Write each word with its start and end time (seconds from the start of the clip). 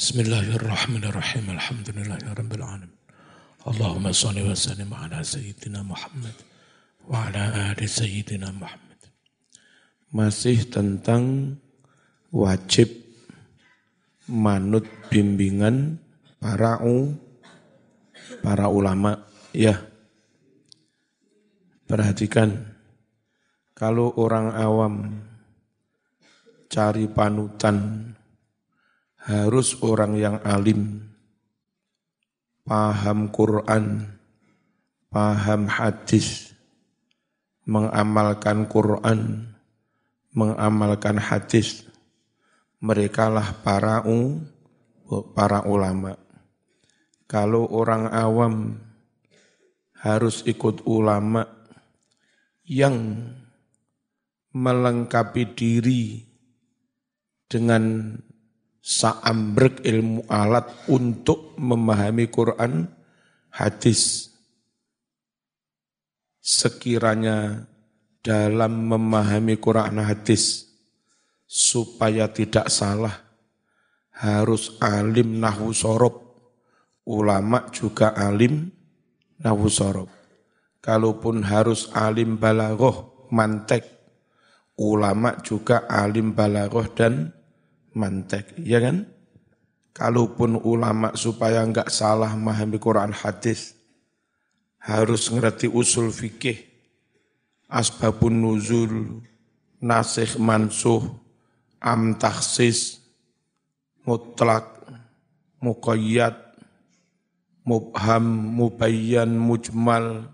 Bismillahirrahmanirrahim. 0.00 1.60
Alhamdulillahirrabbil 1.60 2.64
Allahumma 3.68 4.16
salli 4.16 4.40
wa 4.40 4.56
sallim 4.56 4.88
ala 4.96 5.20
sayyidina 5.20 5.84
Muhammad 5.84 6.32
wa 7.04 7.28
ala 7.28 7.68
ali 7.68 7.84
sayyidina 7.84 8.48
Muhammad. 8.48 8.96
Masih 10.08 10.64
tentang 10.72 11.52
wajib 12.32 12.88
manut 14.24 14.88
bimbingan 15.12 16.00
para 16.40 16.80
u, 16.80 17.12
para 18.40 18.72
ulama 18.72 19.28
ya. 19.52 19.84
Perhatikan 21.84 22.56
kalau 23.76 24.16
orang 24.16 24.48
awam 24.56 24.94
cari 26.72 27.04
panutan 27.04 28.16
harus 29.20 29.76
orang 29.84 30.16
yang 30.16 30.36
alim, 30.40 31.04
paham 32.64 33.28
Quran, 33.28 34.08
paham 35.12 35.68
hadis, 35.68 36.56
mengamalkan 37.68 38.64
Quran, 38.70 39.52
mengamalkan 40.32 41.20
hadis. 41.20 41.84
Mereka 42.80 43.28
lah 43.28 43.60
para 43.60 44.00
u, 44.08 44.40
para 45.36 45.68
ulama. 45.68 46.16
Kalau 47.28 47.68
orang 47.68 48.08
awam 48.08 48.80
harus 50.00 50.40
ikut 50.48 50.88
ulama 50.88 51.44
yang 52.64 53.20
melengkapi 54.56 55.44
diri 55.52 56.24
dengan 57.46 58.16
saambrek 58.80 59.84
ilmu 59.84 60.24
alat 60.26 60.88
untuk 60.88 61.54
memahami 61.60 62.26
Quran, 62.32 62.88
hadis. 63.52 64.32
Sekiranya 66.40 67.68
dalam 68.24 68.88
memahami 68.88 69.60
Quran 69.60 70.00
hadis 70.00 70.68
supaya 71.44 72.28
tidak 72.32 72.72
salah 72.72 73.12
harus 74.16 74.76
alim 74.80 75.40
nahwu 75.40 75.72
sorob. 75.72 76.16
Ulama 77.08 77.68
juga 77.72 78.12
alim 78.16 78.68
nahwu 79.40 79.68
sorob. 79.68 80.08
Kalaupun 80.80 81.44
harus 81.44 81.92
alim 81.92 82.40
balagoh, 82.40 83.28
mantek. 83.32 83.84
Ulama 84.80 85.36
juga 85.44 85.84
alim 85.84 86.32
balagoh 86.32 86.88
dan 86.96 87.36
mantek, 87.94 88.54
ya 88.62 88.78
kan? 88.82 89.06
Kalaupun 89.90 90.60
ulama 90.62 91.12
supaya 91.18 91.60
enggak 91.66 91.90
salah 91.90 92.32
memahami 92.32 92.78
Quran 92.78 93.10
hadis, 93.10 93.74
harus 94.80 95.28
ngerti 95.28 95.68
usul 95.68 96.08
fikih, 96.08 96.56
asbabun 97.68 98.40
nuzul, 98.40 99.20
nasikh 99.82 100.40
mansuh, 100.40 101.04
am 101.82 102.16
taksis, 102.16 103.02
mutlak, 104.06 104.80
muqayyad, 105.60 106.36
mubham, 107.66 108.24
mubayyan, 108.56 109.36
mujmal, 109.36 110.32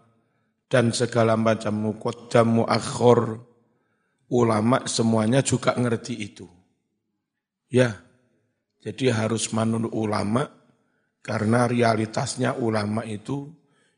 dan 0.66 0.90
segala 0.90 1.34
macam 1.34 1.74
muqaddam, 1.74 2.62
muakhir, 2.62 3.42
ulama 4.30 4.82
semuanya 4.86 5.42
juga 5.42 5.74
ngerti 5.74 6.14
itu. 6.18 6.55
Ya, 7.66 7.98
jadi 8.86 9.10
harus 9.10 9.50
manut 9.50 9.90
ulama 9.90 10.46
karena 11.26 11.66
realitasnya 11.66 12.54
ulama 12.54 13.02
itu 13.02 13.50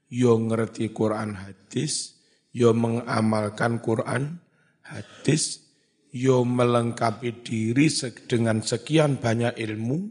yo 0.08 0.40
ngerti 0.40 0.96
Quran 0.96 1.36
hadis, 1.36 2.16
yo 2.56 2.72
mengamalkan 2.72 3.84
Quran 3.84 4.40
hadis, 4.80 5.68
yo 6.08 6.48
melengkapi 6.48 7.44
diri 7.44 7.92
dengan 8.24 8.64
sekian 8.64 9.20
banyak 9.20 9.60
ilmu 9.60 10.08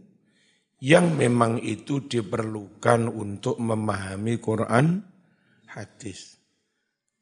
yang 0.78 1.18
memang 1.18 1.58
itu 1.58 2.06
diperlukan 2.06 3.10
untuk 3.10 3.58
memahami 3.58 4.38
Quran 4.38 5.02
hadis. 5.74 6.38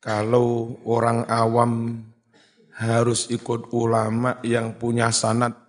Kalau 0.03 0.83
orang 0.83 1.23
awam 1.31 2.03
harus 2.75 3.31
ikut 3.31 3.71
ulama 3.71 4.43
yang 4.43 4.75
punya 4.75 5.07
sanat 5.15 5.64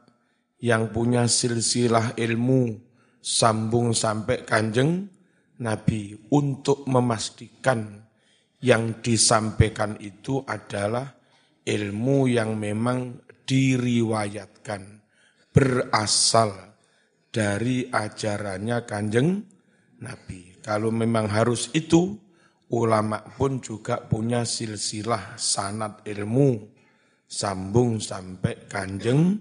yang 0.61 0.93
punya 0.93 1.29
silsilah 1.29 2.17
ilmu 2.17 2.77
sambung 3.21 3.93
sampai 3.93 4.47
kanjeng 4.47 5.09
Nabi 5.61 6.29
untuk 6.33 6.85
memastikan 6.89 8.05
yang 8.61 9.01
disampaikan 9.01 9.97
itu 10.01 10.45
adalah 10.45 11.17
ilmu 11.65 12.29
yang 12.29 12.57
memang 12.57 13.21
diriwayatkan 13.47 14.83
berasal 15.53 16.77
dari 17.33 17.89
ajarannya 17.89 18.85
kanjeng 18.85 19.45
Nabi. 20.01 20.61
Kalau 20.61 20.91
memang 20.93 21.31
harus 21.31 21.71
itu, 21.73 22.17
ulama 22.73 23.23
pun 23.23 23.63
juga 23.63 24.03
punya 24.03 24.43
silsilah 24.43 25.39
sanat 25.39 26.03
ilmu 26.05 26.75
sambung 27.27 27.99
sampai 27.99 28.71
kanjeng 28.71 29.39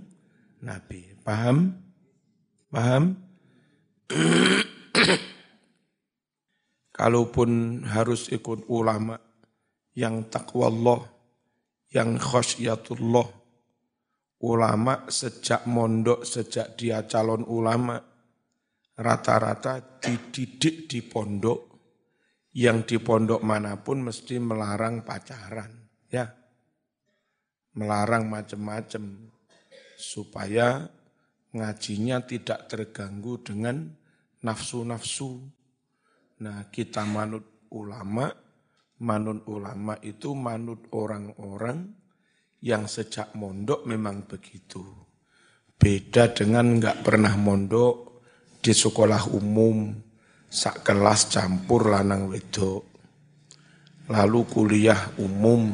Nabi. 0.66 1.14
Paham? 1.22 1.78
Paham? 2.74 3.14
Kalaupun 6.96 7.84
harus 7.86 8.34
ikut 8.34 8.66
ulama 8.74 9.20
yang 9.94 10.26
takwa 10.26 10.74
Allah, 10.74 11.02
yang 11.94 12.18
khasyatullah, 12.18 13.28
ulama 14.42 15.06
sejak 15.06 15.70
mondok, 15.70 16.26
sejak 16.26 16.74
dia 16.74 17.06
calon 17.06 17.46
ulama, 17.46 18.00
rata-rata 18.96 20.02
dididik 20.02 20.88
di 20.90 21.03
pondok, 21.03 21.59
yang 22.56 22.88
di 22.88 22.97
pondok 22.97 23.44
mana 23.44 23.76
pun 23.76 24.08
mesti 24.08 24.40
melarang 24.40 25.03
pacaran, 25.03 25.72
ya, 26.08 26.26
melarang 27.76 28.32
macam-macam 28.32 29.34
supaya 29.96 30.88
ngajinya 31.56 32.24
tidak 32.28 32.68
terganggu 32.68 33.40
dengan 33.40 33.96
nafsu-nafsu. 34.44 35.40
Nah, 36.44 36.68
kita 36.68 37.08
manut 37.08 37.66
ulama, 37.72 38.28
manut 39.00 39.48
ulama 39.48 39.96
itu 40.04 40.36
manut 40.36 40.92
orang-orang 40.92 41.96
yang 42.60 42.92
sejak 42.92 43.32
mondok 43.40 43.88
memang 43.88 44.28
begitu. 44.28 44.84
Beda 45.76 46.32
dengan 46.32 46.80
nggak 46.80 47.04
pernah 47.04 47.36
mondok 47.36 48.24
di 48.60 48.72
sekolah 48.72 49.32
umum, 49.36 49.92
sak 50.48 50.88
kelas 50.88 51.32
campur 51.32 51.92
lanang 51.92 52.32
wedok. 52.32 52.84
Lalu 54.10 54.40
kuliah 54.50 55.14
umum, 55.18 55.72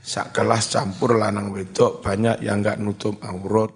sak 0.00 0.32
kelas 0.32 0.72
campur 0.72 1.20
lanang 1.20 1.52
wedok 1.52 2.00
banyak 2.00 2.40
yang 2.40 2.64
nggak 2.64 2.80
nutup 2.80 3.20
aurat. 3.24 3.72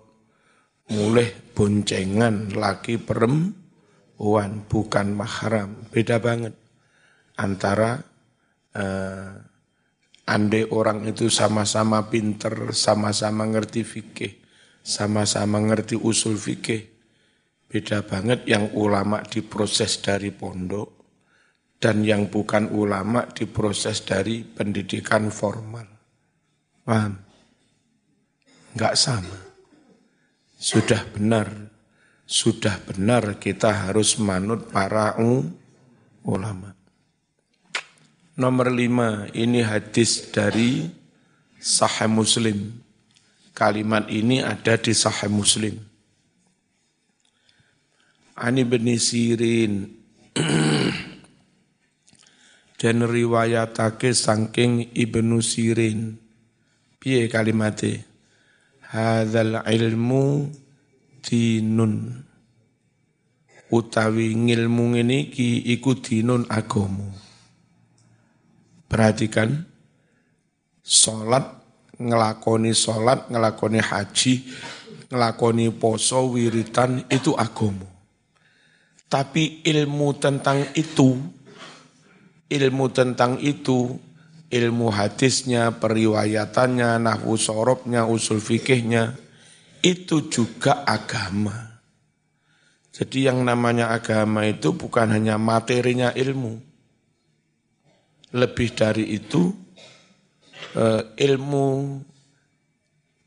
Mulai 0.84 1.32
boncengan 1.56 2.52
laki 2.52 3.00
perempuan 3.00 4.68
bukan 4.68 5.06
mahram. 5.16 5.88
Beda 5.88 6.20
banget 6.20 6.52
antara 7.40 8.04
uh, 8.76 9.32
andai 10.28 10.64
orang 10.68 11.08
itu 11.08 11.32
sama-sama 11.32 12.08
pinter 12.12 12.76
sama-sama 12.76 13.48
ngerti 13.48 13.80
fikih 13.80 14.44
sama-sama 14.84 15.56
ngerti 15.64 15.96
usul 15.96 16.36
fikih. 16.36 16.92
Beda 17.64 18.04
banget 18.04 18.44
yang 18.46 18.70
ulama 18.76 19.24
diproses 19.24 19.98
dari 19.98 20.30
pondok 20.30 20.94
dan 21.80 22.04
yang 22.04 22.28
bukan 22.30 22.70
ulama 22.70 23.26
diproses 23.32 24.04
dari 24.04 24.44
pendidikan 24.44 25.32
formal 25.32 25.93
Paham? 26.84 27.16
Enggak 28.76 28.94
sama. 29.00 29.40
Sudah 30.60 31.00
benar, 31.16 31.48
sudah 32.28 32.76
benar 32.84 33.40
kita 33.40 33.88
harus 33.88 34.20
manut 34.20 34.68
para 34.68 35.16
ulama. 36.24 36.76
Nomor 38.36 38.68
lima, 38.68 39.32
ini 39.32 39.64
hadis 39.64 40.28
dari 40.28 40.84
Sahih 41.56 42.10
Muslim. 42.10 42.84
Kalimat 43.54 44.10
ini 44.12 44.44
ada 44.44 44.76
di 44.76 44.92
Sahih 44.92 45.32
Muslim. 45.32 45.80
Ani 48.34 48.66
bin 48.66 48.90
Sirin 48.98 49.94
dan 52.82 52.96
riwayatake 53.06 54.10
saking 54.10 54.90
Ibnu 54.90 55.38
Sirin 55.38 56.23
piye 57.04 57.28
kalimate 57.28 58.00
hadzal 58.80 59.60
ilmu 59.68 60.48
dinun 61.20 62.24
utawi 63.68 64.32
ngilmu 64.32 64.96
ngene 64.96 65.28
iki 65.28 65.68
iku 65.76 66.00
dinun 66.00 66.48
agama. 66.48 67.04
Perhatikan 68.88 69.68
salat 70.80 71.44
ngelakoni 72.00 72.72
salat, 72.72 73.28
ngelakoni 73.28 73.84
haji, 73.84 74.34
ngelakoni 75.12 75.68
poso, 75.76 76.32
wiritan 76.32 77.04
itu 77.12 77.36
agama. 77.36 77.84
Tapi 79.12 79.60
ilmu 79.60 80.08
tentang 80.16 80.72
itu, 80.72 81.20
ilmu 82.48 82.86
tentang 82.96 83.36
itu, 83.44 83.92
ilmu 84.54 84.94
hadisnya, 84.94 85.74
periwayatannya, 85.82 87.02
nahwu 87.02 87.34
sorobnya, 87.34 88.06
usul 88.06 88.38
fikihnya, 88.38 89.18
itu 89.82 90.30
juga 90.30 90.86
agama. 90.86 91.82
Jadi 92.94 93.26
yang 93.26 93.42
namanya 93.42 93.90
agama 93.90 94.46
itu 94.46 94.70
bukan 94.70 95.10
hanya 95.10 95.34
materinya 95.34 96.14
ilmu. 96.14 96.62
Lebih 98.30 98.68
dari 98.78 99.18
itu, 99.18 99.50
eh, 100.78 101.02
ilmu 101.02 101.98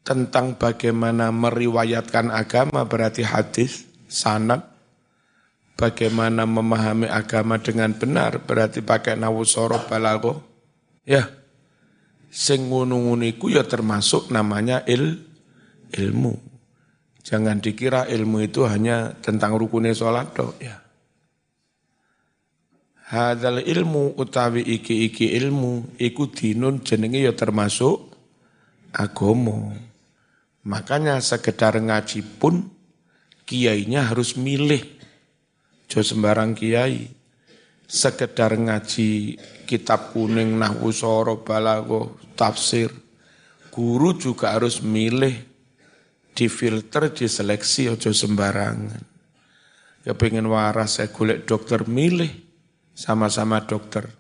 tentang 0.08 0.56
bagaimana 0.56 1.36
meriwayatkan 1.36 2.32
agama 2.32 2.88
berarti 2.88 3.28
hadis, 3.28 3.84
sanad, 4.08 4.64
bagaimana 5.76 6.48
memahami 6.48 7.12
agama 7.12 7.60
dengan 7.60 7.92
benar 7.92 8.40
berarti 8.48 8.80
pakai 8.80 9.20
nawusoro 9.20 9.84
balago. 9.92 10.47
Ya, 11.08 11.32
sing 12.28 12.68
ngono 12.68 13.00
ya 13.48 13.64
termasuk 13.64 14.28
namanya 14.28 14.84
il, 14.84 15.24
ilmu. 15.96 16.36
Jangan 17.24 17.60
dikira 17.64 18.08
ilmu 18.08 18.44
itu 18.44 18.68
hanya 18.68 19.16
tentang 19.20 19.56
rukunnya 19.56 19.96
sholat 19.96 20.36
dong. 20.36 20.56
Ya. 20.60 20.84
Hadal 23.08 23.64
ilmu 23.64 24.20
utawi 24.20 24.64
iki-iki 24.68 25.32
ilmu 25.40 25.96
iku 25.96 26.28
dinun 26.28 26.84
jenenge 26.84 27.24
ya 27.24 27.32
termasuk 27.32 28.12
agomo. 28.92 29.72
Makanya 30.68 31.24
sekedar 31.24 31.80
ngaji 31.80 32.20
pun 32.40 32.68
kiainya 33.48 34.12
harus 34.12 34.36
milih. 34.36 34.84
Jo 35.88 36.04
sembarang 36.04 36.52
kiai. 36.52 37.17
Sekedar 37.88 38.52
ngaji 38.52 39.40
kitab 39.64 40.12
kuning, 40.12 40.60
nahwu 40.60 40.92
soro, 40.92 41.40
balago, 41.40 42.20
tafsir. 42.36 42.92
Guru 43.72 44.12
juga 44.20 44.52
harus 44.52 44.84
milih 44.84 45.32
difilter, 46.36 47.16
diseleksi 47.16 47.88
ojo 47.88 48.12
sembarangan. 48.12 49.00
Ya 50.04 50.20
pengen 50.20 50.52
waras 50.52 51.00
saya 51.00 51.16
golek 51.16 51.48
dokter 51.48 51.88
milih 51.88 52.30
sama-sama 52.92 53.64
dokter. 53.64 54.12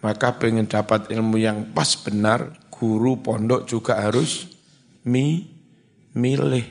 Maka 0.00 0.40
pengen 0.40 0.64
dapat 0.64 1.12
ilmu 1.12 1.36
yang 1.36 1.76
pas 1.76 1.92
benar, 2.00 2.56
guru 2.72 3.20
pondok 3.20 3.68
juga 3.68 4.00
harus 4.00 4.48
mi 5.04 5.44
milih. 6.16 6.64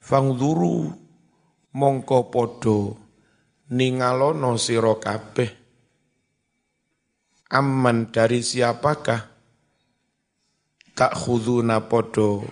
Fangduru 0.00 0.88
mongko 1.76 2.32
podo 2.32 3.01
ningalono 3.72 4.60
sira 4.60 4.92
kabeh. 5.00 5.50
Aman 7.52 8.12
dari 8.12 8.44
siapakah? 8.44 9.32
Tak 10.92 11.12
khuduna 11.16 11.88
podo 11.88 12.44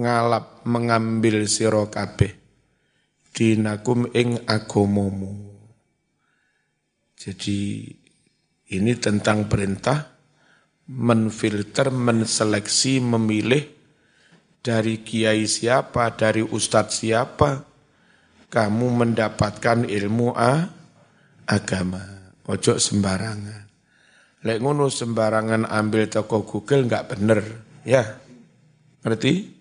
ngalap 0.00 0.64
mengambil 0.64 1.44
sira 1.44 1.84
kabeh 1.92 2.32
dinakum 3.36 4.08
ing 4.16 4.40
agomomu. 4.48 5.52
Jadi 7.16 7.84
ini 8.72 8.92
tentang 8.96 9.44
perintah 9.44 10.16
menfilter, 10.88 11.92
menseleksi, 11.92 13.04
memilih 13.04 13.60
dari 14.64 15.04
kiai 15.04 15.44
siapa, 15.44 16.16
dari 16.16 16.40
ustadz 16.40 17.04
siapa, 17.04 17.65
kamu 18.56 19.04
mendapatkan 19.04 19.84
ilmu 19.84 20.32
a, 20.32 20.64
agama. 21.44 22.00
Ojo 22.48 22.80
sembarangan. 22.80 23.68
Lek 24.48 24.64
ngono 24.64 24.88
sembarangan 24.88 25.68
ambil 25.68 26.08
toko 26.08 26.48
Google 26.48 26.88
nggak 26.88 27.04
bener, 27.12 27.40
ya. 27.84 28.00
Ngerti? 29.04 29.56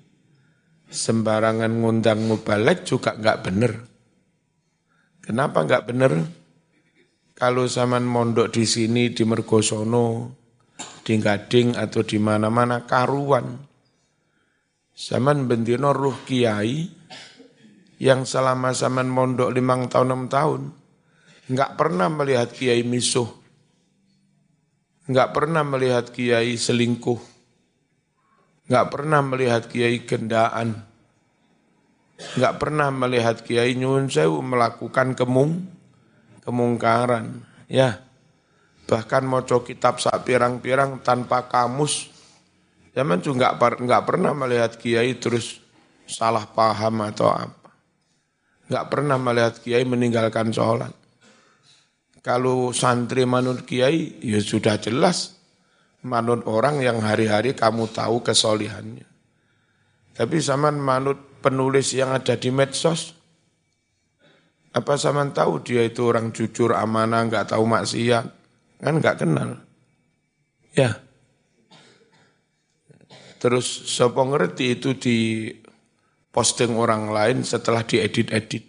sembarangan 0.95 1.71
ngundang 1.83 2.24
mubalek 2.24 2.88
juga 2.88 3.13
nggak 3.19 3.39
bener. 3.44 3.74
Kenapa 5.19 5.68
nggak 5.68 5.86
bener? 5.89 6.13
Kalau 7.36 7.68
zaman 7.68 8.07
mondok 8.07 8.56
di 8.56 8.63
sini 8.63 9.12
di 9.12 9.27
Mergosono, 9.27 10.31
di 11.03 11.19
Gading 11.19 11.75
atau 11.75 12.01
di 12.06 12.15
mana-mana 12.15 12.88
karuan. 12.88 13.59
Zaman 14.95 15.44
bendino 15.44 15.92
ruh 15.92 16.24
kiai 16.24 16.94
yang 18.01 18.27
selama 18.27 18.75
zaman 18.75 19.07
mondok 19.07 19.51
limang 19.56 19.88
tahun 19.88 20.12
enam 20.12 20.24
tahun 20.27 20.62
nggak 21.45 21.77
pernah 21.77 22.09
melihat 22.09 22.50
kiai 22.50 22.81
misuh, 22.81 23.30
nggak 25.06 25.30
pernah 25.30 25.62
melihat 25.62 26.09
kiai 26.09 26.57
selingkuh, 26.57 27.21
nggak 28.65 28.88
pernah 28.89 29.21
melihat 29.21 29.69
kiai 29.69 30.01
gendaan, 30.09 30.81
nggak 32.33 32.56
pernah 32.57 32.89
melihat 32.89 33.45
kiai 33.45 33.77
nyun 33.77 34.09
sewu 34.09 34.42
melakukan 34.42 35.13
kemung, 35.13 35.69
kemungkaran, 36.42 37.45
ya. 37.69 38.01
Bahkan 38.86 39.25
moco 39.25 39.65
kitab 39.65 39.97
sak 39.97 40.30
pirang-pirang 40.30 41.01
tanpa 41.01 41.45
kamus, 41.45 42.09
zaman 42.94 43.21
juga 43.21 43.53
nggak 43.57 44.03
pernah 44.06 44.33
melihat 44.33 44.77
kiai 44.77 45.13
terus 45.18 45.62
salah 46.09 46.45
paham 46.50 47.06
atau 47.06 47.30
apa. 47.30 47.65
Nggak 48.66 48.86
pernah 48.90 49.18
melihat 49.22 49.62
kiai 49.62 49.86
meninggalkan 49.86 50.50
sholat. 50.50 50.94
Kalau 52.26 52.74
santri 52.74 53.22
manut 53.30 53.70
kiai, 53.70 54.18
ya 54.26 54.42
sudah 54.42 54.82
jelas 54.82 55.38
manut 56.06 56.46
orang 56.46 56.82
yang 56.82 57.02
hari-hari 57.02 57.58
kamu 57.58 57.90
tahu 57.90 58.22
kesolihannya. 58.26 59.06
Tapi 60.16 60.38
zaman 60.42 60.78
manut 60.78 61.42
penulis 61.42 61.94
yang 61.94 62.14
ada 62.14 62.34
di 62.34 62.50
medsos, 62.50 63.14
apa 64.74 64.94
zaman 64.98 65.34
tahu 65.34 65.62
dia 65.62 65.86
itu 65.86 66.06
orang 66.07 66.34
jujur, 66.34 66.74
amanah, 66.74 67.26
nggak 67.30 67.54
tahu 67.54 67.66
maksiat, 67.66 68.26
kan 68.80 68.94
nggak 68.98 69.22
kenal. 69.22 69.62
Ya. 70.74 71.02
Terus 73.38 73.68
sopo 73.68 74.26
ngerti 74.26 74.80
itu 74.80 74.98
di 74.98 75.18
posting 76.35 76.75
orang 76.75 77.15
lain 77.15 77.47
setelah 77.47 77.87
diedit-edit. 77.87 78.68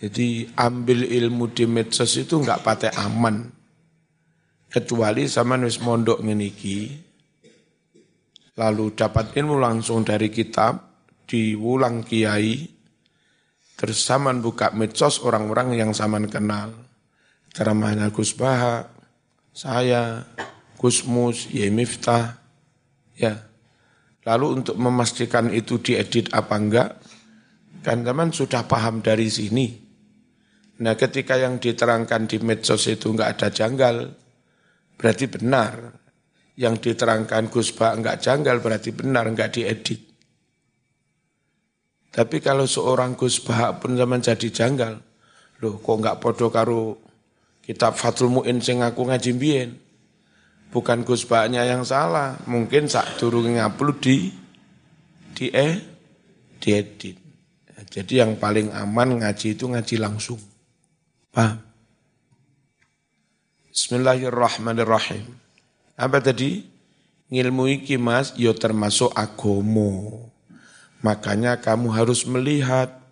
Jadi 0.00 0.48
ambil 0.56 1.04
ilmu 1.04 1.52
di 1.52 1.68
medsos 1.68 2.16
itu 2.16 2.40
nggak 2.40 2.64
pakai 2.64 2.92
aman. 2.96 3.52
Kecuali 4.72 5.28
sama 5.28 5.60
wis 5.60 5.80
mondok 5.80 6.20
ngeniki 6.24 7.06
lalu 8.56 8.96
dapat 8.96 9.36
ilmu 9.36 9.60
langsung 9.60 10.00
dari 10.00 10.32
kitab 10.32 10.80
diulang 11.28 12.00
kiai 12.02 12.66
terus 13.76 14.00
saman 14.00 14.40
buka 14.40 14.72
medsos 14.72 15.20
orang-orang 15.20 15.76
yang 15.76 15.92
saman 15.92 16.28
kenal. 16.28 16.72
Ceramahnya 17.52 18.12
Gus 18.12 18.36
Baha 18.36 18.88
saya 19.56 20.28
Gus 20.76 21.08
Mus 21.08 21.48
Ye 21.48 21.72
Miftah 21.72 22.36
ya 23.16 23.45
lalu 24.26 24.60
untuk 24.62 24.76
memastikan 24.76 25.48
itu 25.54 25.78
diedit 25.78 26.34
apa 26.34 26.54
enggak 26.58 26.90
kan 27.86 28.02
teman 28.02 28.34
sudah 28.34 28.66
paham 28.66 29.00
dari 29.00 29.30
sini 29.30 29.66
nah 30.82 30.98
ketika 30.98 31.38
yang 31.38 31.62
diterangkan 31.62 32.26
di 32.26 32.42
medsos 32.42 32.90
itu 32.90 33.14
enggak 33.14 33.38
ada 33.38 33.48
janggal 33.54 34.26
berarti 34.96 35.28
benar. 35.28 36.02
Yang 36.56 36.88
diterangkan 36.88 37.52
Gus 37.52 37.76
Ba 37.76 37.92
enggak 37.92 38.24
janggal 38.24 38.64
berarti 38.64 38.88
benar, 38.96 39.28
enggak 39.28 39.60
diedit. 39.60 40.00
Tapi 42.08 42.40
kalau 42.40 42.64
seorang 42.64 43.12
Gus 43.12 43.44
Ba 43.44 43.76
pun 43.76 43.92
zaman 43.92 44.24
jadi 44.24 44.48
janggal, 44.48 44.96
loh 45.60 45.74
kok 45.76 45.96
enggak 46.00 46.16
podo 46.16 46.48
karo 46.48 46.96
kitab 47.60 48.00
Fathul 48.00 48.32
Mu'in 48.32 48.64
sing 48.64 48.80
aku 48.80 49.04
ngaji 49.04 49.30
mbien. 49.36 49.70
Bukan 50.70 51.06
Gus 51.06 51.24
Ba-nya 51.24 51.64
yang 51.64 51.86
salah, 51.86 52.36
mungkin 52.44 52.90
sak 52.90 53.16
durung 53.16 53.48
ngupload 53.48 53.96
di 54.02 54.16
di 55.36 55.46
eh 55.52 55.78
diedit. 56.60 57.16
Jadi 57.86 58.20
yang 58.20 58.36
paling 58.36 58.72
aman 58.74 59.22
ngaji 59.22 59.56
itu 59.56 59.64
ngaji 59.70 59.96
langsung. 59.96 60.40
Paham? 61.32 61.60
Bismillahirrahmanirrahim. 63.72 65.24
Apa 65.96 66.20
tadi? 66.20 66.64
Ngilmu 67.26 67.66
iki 67.72 67.98
mas, 67.98 68.32
yo 68.38 68.52
ya 68.52 68.58
termasuk 68.58 69.12
agomo. 69.16 70.28
Makanya 71.02 71.58
kamu 71.58 71.92
harus 71.92 72.24
melihat 72.24 73.02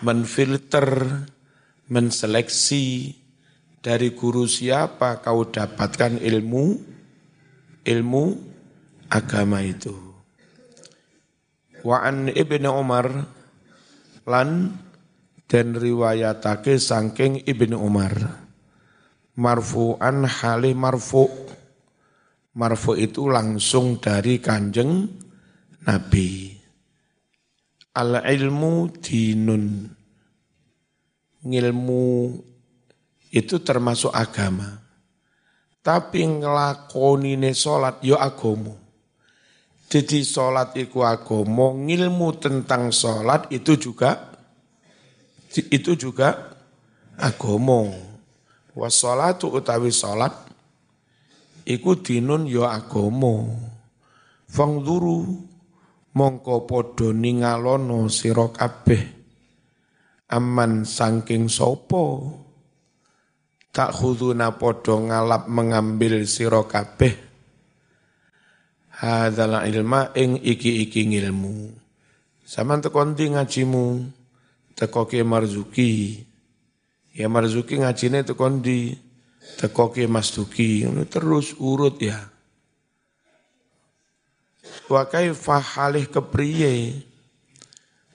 menfilter, 0.00 1.24
menseleksi 1.86 3.19
dari 3.80 4.12
guru 4.12 4.44
siapa 4.44 5.24
kau 5.24 5.48
dapatkan 5.48 6.20
ilmu 6.20 6.64
ilmu 7.84 8.24
agama 9.08 9.64
itu. 9.64 9.96
Wa 11.80 12.04
an 12.04 12.28
Ibnu 12.28 12.68
Umar 12.68 13.08
lan 14.28 14.76
dan 15.48 15.66
riwayatake 15.74 16.76
sangking 16.76 17.40
Ibnu 17.48 17.80
Umar. 17.80 18.12
Marfu'an 19.40 20.28
hali 20.28 20.76
marfu. 20.76 21.24
Marfu 22.52 22.92
itu 23.00 23.32
langsung 23.32 23.96
dari 23.96 24.36
kanjeng 24.36 25.08
Nabi. 25.88 26.52
Al 27.96 28.20
ilmu 28.20 28.92
dinun. 29.00 29.88
Ngilmu 31.40 32.04
itu 33.30 33.62
termasuk 33.62 34.10
agama. 34.10 34.82
Tapi 35.80 36.26
ngelakoni 36.28 37.40
ne 37.40 37.56
sholat 37.56 38.04
yo 38.04 38.18
agomo. 38.20 38.76
Jadi 39.90 40.22
sholat 40.22 40.76
iku 40.76 41.02
agomo 41.02 41.74
ngilmu 41.74 42.36
tentang 42.38 42.92
sholat 42.92 43.48
itu 43.50 43.74
juga 43.80 44.30
itu 45.72 45.98
juga 45.98 46.54
agomo. 47.18 47.90
Wassalatu 48.70 49.50
utawi 49.50 49.90
salat 49.90 50.30
iku 51.66 51.98
dinun 51.98 52.46
ya 52.46 52.70
agama. 52.70 53.50
Fangduru 54.50 55.46
mongko 56.14 56.66
padha 56.70 57.10
ningalono 57.10 58.06
sira 58.06 58.46
kabeh. 58.50 59.18
Aman 60.30 60.86
saking 60.86 61.50
sapa 61.50 62.30
tak 63.70 63.94
khuduna 63.94 64.58
padha 64.58 64.98
ngalap 64.98 65.46
mengambil 65.46 66.26
sira 66.26 66.62
kabeh 66.66 67.30
hadzal 69.00 69.64
ilma 69.64 70.12
ing 70.12 70.36
iki-iki 70.36 71.08
ngilmu. 71.08 71.72
Saman 72.44 72.84
tekon 72.84 73.16
ngajimu? 73.16 74.04
Teko 74.76 75.08
ke 75.08 75.24
marzuki. 75.24 76.24
Ya 77.10 77.26
Marzuki 77.26 77.82
ngajine 77.82 78.22
itu 78.22 78.38
kondi 78.38 78.94
tekoki 79.58 80.06
Mas 80.06 80.30
Duki 80.30 80.86
terus 81.10 81.58
urut 81.58 81.98
ya. 81.98 82.16
Wa 84.86 85.10
kaifa 85.10 85.58
halih 85.58 86.06
kepriye? 86.06 87.02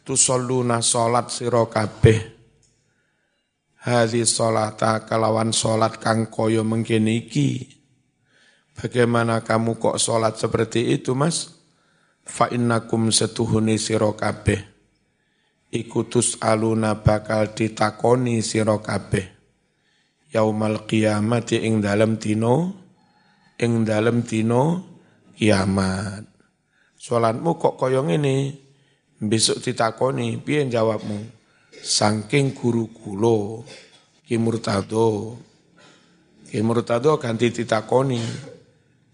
Tusalluna 0.06 0.80
salat 0.86 1.34
sira 1.34 1.66
kabeh 1.66 2.35
hadhi 3.86 4.26
salata 4.26 5.06
kalawan 5.06 5.54
salat 5.54 6.02
kang 6.02 6.26
kaya 6.34 6.66
mengkene 6.66 7.22
iki. 7.22 7.70
Bagaimana 8.76 9.46
kamu 9.46 9.78
kok 9.78 10.02
salat 10.02 10.42
seperti 10.42 10.98
itu 10.98 11.14
mas? 11.14 11.54
Fa 12.26 12.50
innakum 12.50 13.14
setuhuni 13.14 13.78
sira 13.78 14.10
kabeh. 14.18 14.60
Ikutus 15.70 16.42
aluna 16.42 16.98
bakal 17.06 17.54
ditakoni 17.54 18.42
sira 18.42 18.82
kabeh. 18.82 19.32
Yaumal 20.34 20.90
qiyamati 20.90 21.62
ing 21.64 21.80
dalem 21.80 22.18
dino 22.18 22.74
ing 23.62 23.86
dalem 23.86 24.26
dino 24.26 24.64
kiamat. 25.38 26.26
Salatmu 26.98 27.62
kok 27.62 27.78
kaya 27.78 28.02
ngene? 28.02 28.66
Besok 29.22 29.62
ditakoni. 29.62 30.42
Piye 30.42 30.68
jawabmu 30.68 31.35
saking 31.86 32.58
guru 32.58 32.90
kula 32.90 33.62
Ki 34.26 34.42
Murtado 34.42 35.38
Ki 36.50 36.66
Murtado 36.66 37.22
ganti 37.22 37.54
ditakoni 37.54 38.18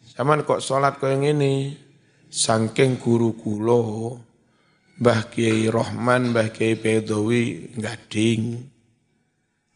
Saman 0.08 0.48
kok 0.48 0.64
salat 0.64 0.96
kaya 1.04 1.20
ngene 1.20 1.76
saking 2.32 2.96
guru 2.96 3.36
kula 3.36 3.84
Mbah 5.02 5.34
Kiai 5.34 5.66
Rohman, 5.66 6.30
Mbah 6.30 6.54
Kiai 6.54 6.78
Pedowi 6.78 7.74
gading. 7.74 8.54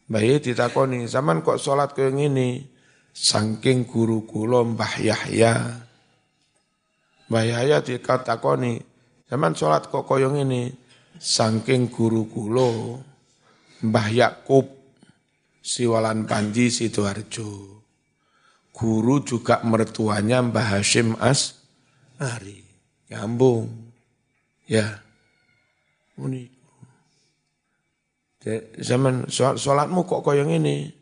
Mbah 0.06 0.22
Kiai 0.22 0.38
ditakoni, 0.38 1.10
zaman 1.10 1.42
kok 1.42 1.58
sholat 1.58 1.98
kayak 1.98 2.14
gini? 2.14 2.62
Sangking 3.10 3.90
guru 3.90 4.22
kulo 4.22 4.62
Mbah 4.62 5.02
Yahya. 5.02 5.54
Mbah 7.26 7.42
Yahya 7.42 7.82
dikatakoni, 7.82 8.78
zaman 9.26 9.58
sholat 9.58 9.90
kok 9.90 10.06
koyong 10.06 10.46
ini? 10.46 10.70
Sangking 11.16 11.88
guru 11.88 12.28
kulo 12.28 13.00
Mbah 13.84 14.08
Yakub, 14.08 14.66
Siwalan 15.60 16.24
Panji 16.24 16.72
Sidoarjo. 16.72 17.82
Guru 18.72 19.24
juga 19.24 19.60
mertuanya 19.64 20.40
Mbah 20.40 20.76
Hashim 20.76 21.16
As 21.20 21.60
Ari. 22.16 22.64
Nyambung. 23.12 23.68
Ya. 24.66 25.00
Muni. 26.16 26.48
Zaman 28.78 29.28
sholatmu 29.32 30.06
kok 30.06 30.22
kaya 30.22 30.46
ini. 30.46 30.92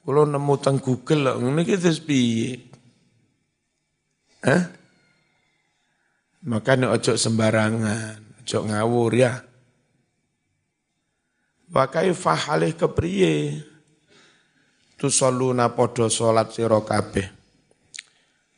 Kalau 0.00 0.26
nemu 0.26 0.54
teng 0.58 0.80
Google 0.82 1.22
lah, 1.22 1.36
ini 1.38 1.62
kita 1.62 1.92
piye? 2.02 2.56
Hah? 4.42 4.72
Makanya 6.48 6.88
ojo 6.90 7.20
sembarangan, 7.20 8.42
ojo 8.42 8.58
ngawur 8.64 9.12
ya. 9.12 9.49
Wakai 11.70 12.10
fahalih 12.10 12.74
kepriye. 12.74 13.62
Tusalluna 14.98 15.70
podo 15.70 16.10
sholat 16.10 16.50
sira 16.50 16.82
kabeh. 16.82 17.30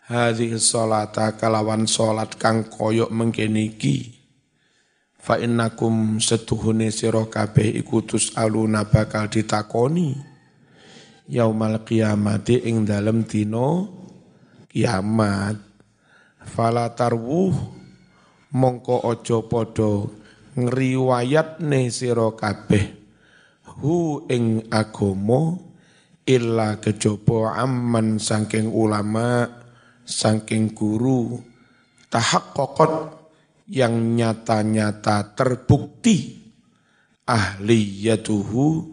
Hadhihi 0.08 0.56
sholata 0.56 1.36
kalawan 1.36 1.84
sholat 1.84 2.40
kang 2.40 2.66
koyok 2.72 3.12
mengkeniki 3.12 4.22
fa 5.22 5.38
innakum 5.38 6.18
setuhune 6.18 6.90
sira 6.90 7.22
kabeh 7.30 7.78
iku 7.78 8.02
aluna 8.34 8.82
bakal 8.82 9.30
ditakoni 9.30 10.18
yaumal 11.30 11.86
qiyamati 11.86 12.66
ing 12.66 12.82
dalem 12.82 13.22
dina 13.22 13.86
kiamat 14.66 15.62
fala 16.42 16.90
tarwuh 16.90 17.54
mongko 18.50 19.06
aja 19.06 19.38
padha 19.46 20.10
ngriwayatne 20.58 21.86
sira 21.94 22.34
kabeh 22.34 23.01
hu 23.80 24.26
ing 24.28 24.68
agama 24.68 25.56
illa 26.28 26.76
kejaba 26.82 27.56
amman 27.56 28.20
saking 28.20 28.68
ulama 28.68 29.48
saking 30.04 30.74
guru 30.76 31.40
tahaqqaqat 32.12 33.22
yang 33.72 33.94
nyata-nyata 34.18 35.32
terbukti 35.32 36.42
ahliyatuhu 37.24 38.84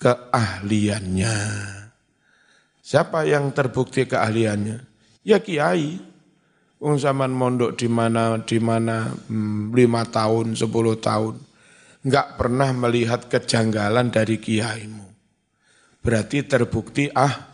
keahliannya. 0.00 1.36
Siapa 2.80 3.28
yang 3.28 3.52
terbukti 3.52 4.08
keahliannya? 4.08 4.78
Ya 5.26 5.42
kiai. 5.42 6.00
Wong 6.78 6.94
zaman 6.94 7.34
mondok 7.34 7.74
di 7.74 7.90
mana 7.90 8.38
di 8.38 8.62
mana 8.62 9.10
hmm, 9.10 9.74
lima 9.74 10.06
tahun, 10.06 10.54
sepuluh 10.54 10.94
tahun, 10.94 11.42
nggak 12.08 12.40
pernah 12.40 12.72
melihat 12.72 13.28
kejanggalan 13.28 14.08
dari 14.08 14.40
kiaimu. 14.40 15.04
Berarti 16.00 16.40
terbukti 16.48 17.12
ah 17.12 17.52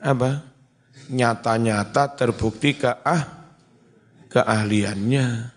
apa? 0.00 0.30
Nyata-nyata 1.12 2.16
terbukti 2.16 2.80
ke 2.80 3.04
ah 3.04 3.52
keahliannya. 4.32 5.52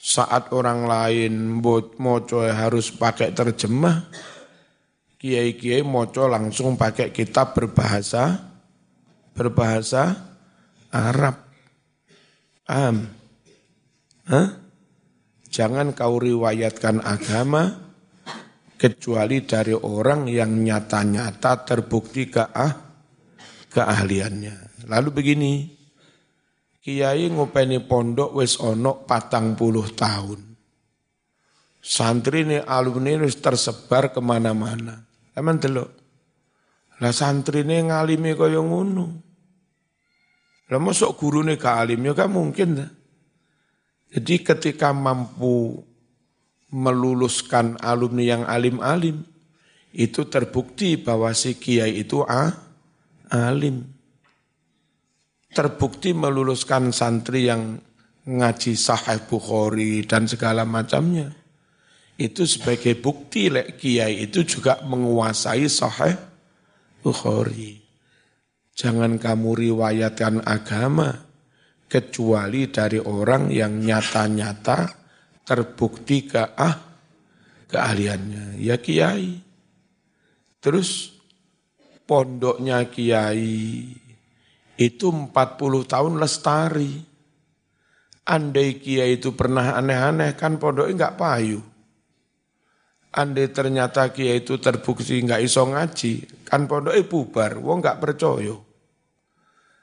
Saat 0.00 0.56
orang 0.56 0.88
lain 0.88 1.60
moco 2.00 2.40
harus 2.40 2.88
pakai 2.88 3.36
terjemah, 3.36 4.08
kiai-kiai 5.20 5.84
moco 5.84 6.24
langsung 6.24 6.80
pakai 6.80 7.12
kitab 7.12 7.52
berbahasa 7.52 8.40
berbahasa 9.36 10.16
Arab. 10.88 11.36
Am. 12.64 12.96
Hah? 14.24 14.69
Jangan 15.50 15.98
kau 15.98 16.22
riwayatkan 16.22 17.02
agama 17.02 17.74
kecuali 18.78 19.42
dari 19.42 19.74
orang 19.74 20.30
yang 20.30 20.62
nyata-nyata 20.62 21.66
terbukti 21.66 22.30
keah, 22.30 22.72
keahliannya. 23.68 24.86
Lalu 24.86 25.08
begini, 25.10 25.52
Kiai 26.80 27.28
ngopeni 27.28 27.76
pondok 27.84 28.40
wis 28.40 28.56
ono 28.56 29.04
patang 29.04 29.52
puluh 29.52 29.84
tahun. 29.92 30.40
Santri 31.76 32.40
ini 32.48 32.56
alumni 32.56 33.20
wis 33.20 33.36
tersebar 33.36 34.16
ke 34.16 34.24
mana-mana. 34.24 34.96
Emang 35.36 35.60
delok. 35.60 35.92
Lah 37.04 37.12
santri 37.12 37.68
ini 37.68 37.84
ngalimi 37.84 38.32
kaya 38.32 38.64
ngono. 38.64 39.06
Lah 40.72 40.80
masuk 40.80 41.20
guru 41.20 41.44
ini 41.44 41.60
ke 41.60 41.68
alim 41.68 42.00
ya 42.00 42.16
kan 42.16 42.32
mungkin. 42.32 42.80
Jadi 44.10 44.42
ketika 44.42 44.90
mampu 44.90 45.86
meluluskan 46.74 47.78
alumni 47.78 48.26
yang 48.26 48.42
alim-alim, 48.42 49.22
itu 49.94 50.26
terbukti 50.26 50.98
bahwa 50.98 51.30
si 51.30 51.58
kiai 51.58 52.02
itu 52.02 52.26
ah, 52.26 52.50
alim. 53.30 53.86
Terbukti 55.50 56.14
meluluskan 56.14 56.94
santri 56.94 57.50
yang 57.50 57.78
ngaji 58.26 58.78
sahih 58.78 59.22
Bukhari 59.26 60.06
dan 60.06 60.26
segala 60.30 60.62
macamnya. 60.62 61.30
Itu 62.14 62.46
sebagai 62.46 62.98
bukti 62.98 63.50
lek 63.50 63.78
kiai 63.78 64.26
itu 64.26 64.42
juga 64.46 64.82
menguasai 64.86 65.66
sahih 65.66 66.14
Bukhari. 67.02 67.82
Jangan 68.74 69.18
kamu 69.18 69.70
riwayatkan 69.70 70.46
agama 70.46 71.29
kecuali 71.90 72.70
dari 72.70 73.02
orang 73.02 73.50
yang 73.50 73.82
nyata-nyata 73.82 74.78
terbukti 75.42 76.30
ke 76.30 76.54
ah 76.54 76.78
keahliannya. 77.66 78.62
Ya 78.62 78.78
kiai. 78.78 79.42
Terus 80.62 81.10
pondoknya 82.06 82.86
kiai 82.86 83.90
itu 84.78 85.06
40 85.10 85.34
tahun 85.90 86.14
lestari. 86.22 87.10
Andai 88.30 88.78
kiai 88.78 89.18
itu 89.18 89.34
pernah 89.34 89.74
aneh-aneh 89.74 90.38
kan 90.38 90.62
pondoknya 90.62 90.94
enggak 90.94 91.16
payu. 91.18 91.58
Andai 93.10 93.50
ternyata 93.50 94.14
kiai 94.14 94.46
itu 94.46 94.62
terbukti 94.62 95.18
enggak 95.18 95.42
iso 95.42 95.66
ngaji, 95.66 96.46
kan 96.46 96.70
pondoknya 96.70 97.02
bubar, 97.10 97.58
wong 97.58 97.82
enggak 97.82 97.98
percaya. 97.98 98.69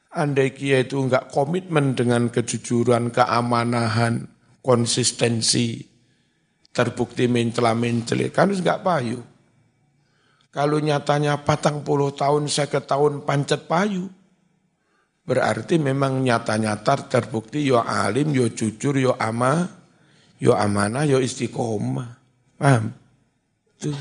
Andai 0.07 0.55
kiai 0.55 0.87
itu 0.87 1.03
enggak 1.03 1.29
komitmen 1.29 1.91
dengan 1.93 2.31
kejujuran, 2.31 3.11
keamanahan, 3.11 4.23
konsistensi, 4.63 5.83
terbukti 6.71 7.27
mencela-mencela, 7.27 8.31
kan 8.31 8.49
enggak 8.49 8.81
payu. 8.81 9.19
Kalau 10.47 10.79
nyatanya 10.79 11.43
patang 11.43 11.83
puluh 11.83 12.15
tahun, 12.15 12.47
saya 12.47 12.79
tahun 12.81 13.27
pancet 13.27 13.67
payu. 13.67 14.07
Berarti 15.27 15.75
memang 15.75 16.23
nyata-nyata 16.23 17.11
terbukti 17.11 17.67
yo 17.67 17.83
alim, 17.83 18.31
yo 18.31 18.47
jujur, 18.47 18.95
yo 18.95 19.13
ama, 19.19 19.67
yo 20.39 20.55
amanah, 20.55 21.03
yo 21.03 21.19
istiqomah. 21.19 22.15
Paham? 22.55 22.95
Itu. 23.75 23.91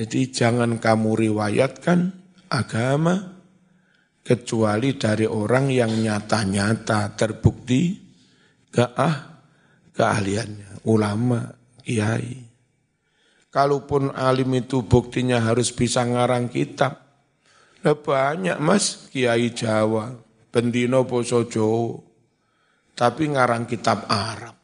Jadi 0.00 0.32
jangan 0.32 0.80
kamu 0.80 1.28
riwayatkan 1.28 2.10
agama 2.48 3.35
kecuali 4.26 4.98
dari 4.98 5.22
orang 5.22 5.70
yang 5.70 5.94
nyata-nyata 5.94 7.14
terbukti 7.14 7.94
keah 8.74 9.14
keahliannya, 9.94 10.82
ulama, 10.90 11.46
kiai. 11.86 12.42
Kalaupun 13.54 14.10
alim 14.12 14.50
itu 14.58 14.82
buktinya 14.82 15.40
harus 15.40 15.70
bisa 15.70 16.02
ngarang 16.02 16.50
kitab, 16.50 17.06
Nah 17.86 17.94
banyak 17.94 18.58
mas 18.58 19.06
kiai 19.14 19.54
Jawa, 19.54 20.10
bendino 20.50 21.06
poso 21.06 21.46
Jawa, 21.46 22.02
tapi 22.98 23.30
ngarang 23.30 23.62
kitab 23.70 24.10
Arab. 24.10 24.58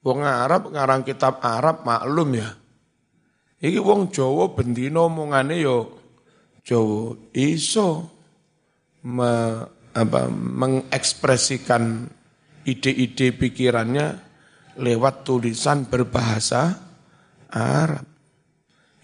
Wong 0.00 0.24
Arab 0.24 0.72
ngarang 0.72 1.04
kitab 1.04 1.44
Arab 1.44 1.84
maklum 1.84 2.32
ya. 2.32 2.48
Iki 3.60 3.76
wong 3.76 4.08
Jawa 4.08 4.56
bendino 4.56 5.04
omongane 5.04 5.60
yo 5.60 5.95
Jawa 6.66 7.14
iso 7.30 8.10
me, 9.06 9.62
apa, 9.94 10.26
mengekspresikan 10.34 12.10
ide-ide 12.66 13.30
pikirannya 13.30 14.18
lewat 14.82 15.22
tulisan 15.22 15.86
berbahasa 15.86 16.74
Arab. 17.54 18.02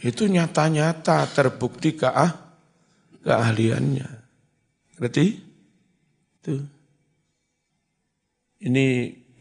Itu 0.03 0.27
nyata-nyata 0.27 1.31
terbukti 1.31 1.95
ke 1.95 2.11
ah, 2.11 2.35
keahliannya. 3.23 4.11
Berarti 4.99 5.27
itu. 6.43 6.55
Ini 8.63 8.87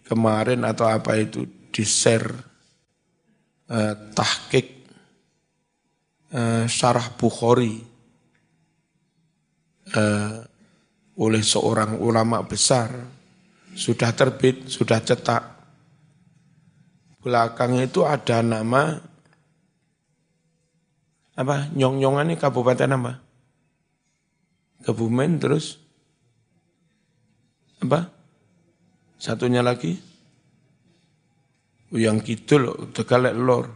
kemarin 0.06 0.62
atau 0.62 0.86
apa 0.90 1.18
itu 1.18 1.46
di-share 1.74 2.30
eh, 3.70 3.96
tahkik 4.14 4.68
eh, 6.34 6.66
syarah 6.70 7.10
Bukhari 7.18 7.91
eh, 9.96 10.36
oleh 11.22 11.44
seorang 11.44 12.00
ulama 12.00 12.42
besar 12.48 12.92
sudah 13.76 14.12
terbit, 14.12 14.68
sudah 14.68 15.00
cetak. 15.00 15.44
Belakang 17.22 17.78
itu 17.78 18.02
ada 18.02 18.42
nama 18.42 18.98
apa? 21.38 21.70
Nyong-nyongan 21.72 22.34
ini 22.34 22.36
kabupaten 22.36 22.98
apa? 22.98 23.14
Kebumen 24.82 25.38
terus 25.38 25.78
apa? 27.82 28.10
Satunya 29.22 29.62
lagi 29.62 30.02
yang 31.94 32.24
kidul 32.24 32.90
Tegalek 32.90 33.38
Lor. 33.38 33.68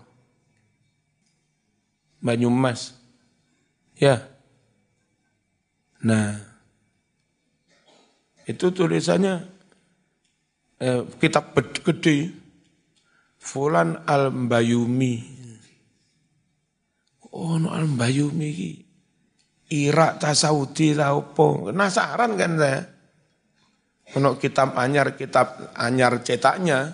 Banyumas. 2.26 2.98
Ya. 4.02 4.35
Nah, 6.06 6.38
itu 8.46 8.70
tulisannya 8.70 9.36
eh, 10.78 11.02
kitab 11.18 11.58
gede 11.58 12.46
Fulan 13.46 14.02
al-Bayumi. 14.10 15.22
Oh, 17.30 17.62
no 17.62 17.70
al-Bayumi 17.78 18.82
Irak 19.70 20.18
ta 20.18 20.34
Saudi 20.34 20.98
ta 20.98 21.14
opo. 21.14 21.70
Penasaran 21.70 22.34
kan 22.38 22.54
saya. 22.58 22.82
Untuk 24.18 24.38
kitab 24.38 24.78
anyar, 24.78 25.18
kitab 25.18 25.74
anyar 25.74 26.22
cetaknya. 26.22 26.94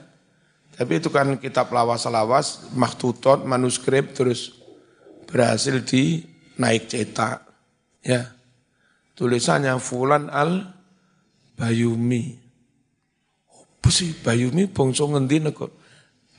Tapi 0.72 1.04
itu 1.04 1.12
kan 1.12 1.36
kitab 1.40 1.68
lawas-lawas, 1.72 2.72
maktutot, 2.76 3.44
manuskrip, 3.44 4.16
terus 4.16 4.56
berhasil 5.28 5.84
di 5.84 6.24
naik 6.56 6.88
cetak. 6.88 7.44
Ya. 8.04 8.41
Tulisannya 9.16 9.76
Fulan 9.78 10.32
al 10.32 10.66
Bayumi. 11.58 12.34
Apa 13.52 13.90
sih 13.90 14.16
Bayumi 14.18 14.70
bangsa 14.70 15.06
ngendi 15.06 15.38
nego? 15.42 15.68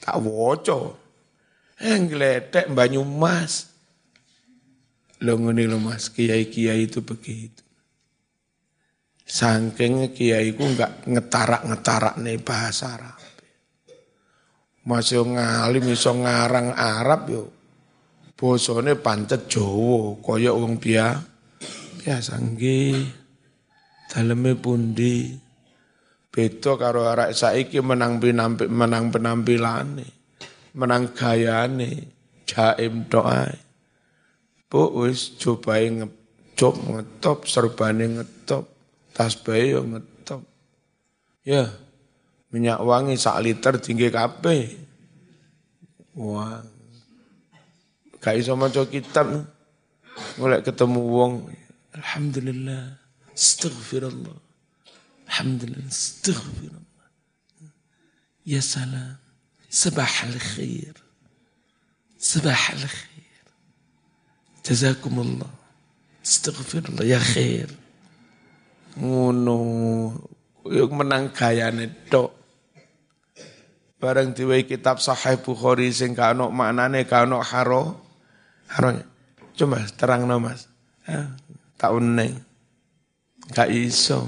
Tak 0.02 0.16
woco. 0.22 0.98
Eh 1.78 1.94
ngeletek 1.98 2.70
Banyumas. 2.70 3.70
Lo 5.22 5.38
ngene 5.38 5.70
lo 5.70 5.78
mas, 5.78 6.10
kiai-kiai 6.10 6.90
itu 6.90 6.98
begitu. 7.06 7.62
Sangking 9.22 10.10
kiai 10.10 10.50
ku 10.58 10.66
enggak 10.66 11.06
ngetarak-ngetarak 11.06 12.18
nih 12.18 12.42
bahasa 12.42 12.98
Arab. 12.98 13.18
Masih 14.82 15.22
ngalim 15.22 15.86
iso 15.94 16.10
ngarang 16.10 16.74
Arab 16.74 17.30
yo. 17.30 17.44
Bosone 18.34 18.98
pancet 18.98 19.46
Jawa, 19.46 20.18
kaya 20.18 20.50
wong 20.50 20.82
biya 20.82 21.22
biasa 22.02 22.42
nggih. 22.42 23.06
Daleme 24.10 24.58
pundi? 24.58 25.38
Beda 26.32 26.74
karo 26.80 27.06
arek 27.06 27.36
saiki 27.36 27.78
menang 27.84 28.16
penampi, 28.16 28.64
menang 28.64 29.12
penampilane, 29.12 30.08
menang 30.72 31.12
gayane, 31.12 32.08
jaim 32.48 33.04
doa. 33.06 33.52
Bu 34.72 35.04
wis 35.04 35.36
cobae 35.36 35.92
ngecop 35.92 36.74
ngetop 36.88 37.44
serbane 37.44 38.16
ngetop 38.16 38.64
tasbahe 39.12 39.76
yo 39.76 39.84
ngetop. 39.84 40.40
Ya, 41.44 41.68
minyak 42.48 42.80
wangi 42.80 43.20
sak 43.20 43.44
liter 43.44 43.76
tinggi 43.76 44.08
kape. 44.08 44.72
Wah. 46.16 46.64
Gak 48.24 48.40
iso 48.40 48.56
maca 48.56 48.88
kitab. 48.88 49.44
Mulai 50.40 50.64
ketemu 50.64 51.00
wong, 51.08 51.32
الحمد 51.92 52.38
لله 52.38 52.96
استغفر 53.36 54.02
الله 54.08 54.36
الحمد 55.28 55.64
لله 55.64 55.88
استغفر 55.88 56.72
الله 56.72 57.08
يا 58.46 58.60
سلام 58.60 59.16
صباح 59.70 60.24
الخير 60.24 60.94
صباح 62.18 62.70
الخير 62.70 63.44
جزاكم 64.64 65.20
الله 65.20 65.50
استغفر 66.24 66.82
الله 66.88 67.04
يا 67.04 67.20
خير 67.20 67.68
ngono 68.92 69.56
yo 70.68 70.84
menang 70.92 71.32
gayane 71.32 71.88
tok 72.12 72.32
bareng 74.00 74.36
diwehi 74.36 74.68
kitab 74.68 75.00
sahih 75.00 75.40
Bukhari 75.40 75.88
sing 75.92 76.12
gak 76.12 76.36
ono 76.36 76.52
maknane 76.52 77.04
gak 77.08 77.24
ono 77.24 77.40
haro 77.40 78.00
haro 78.68 78.96
coba 79.56 79.80
terang 79.96 80.28
no 80.28 80.36
mas 80.40 80.68
ha. 81.08 81.36
Tak 81.82 81.98
uneng. 81.98 82.38
Gak 83.50 83.74
iso. 83.74 84.22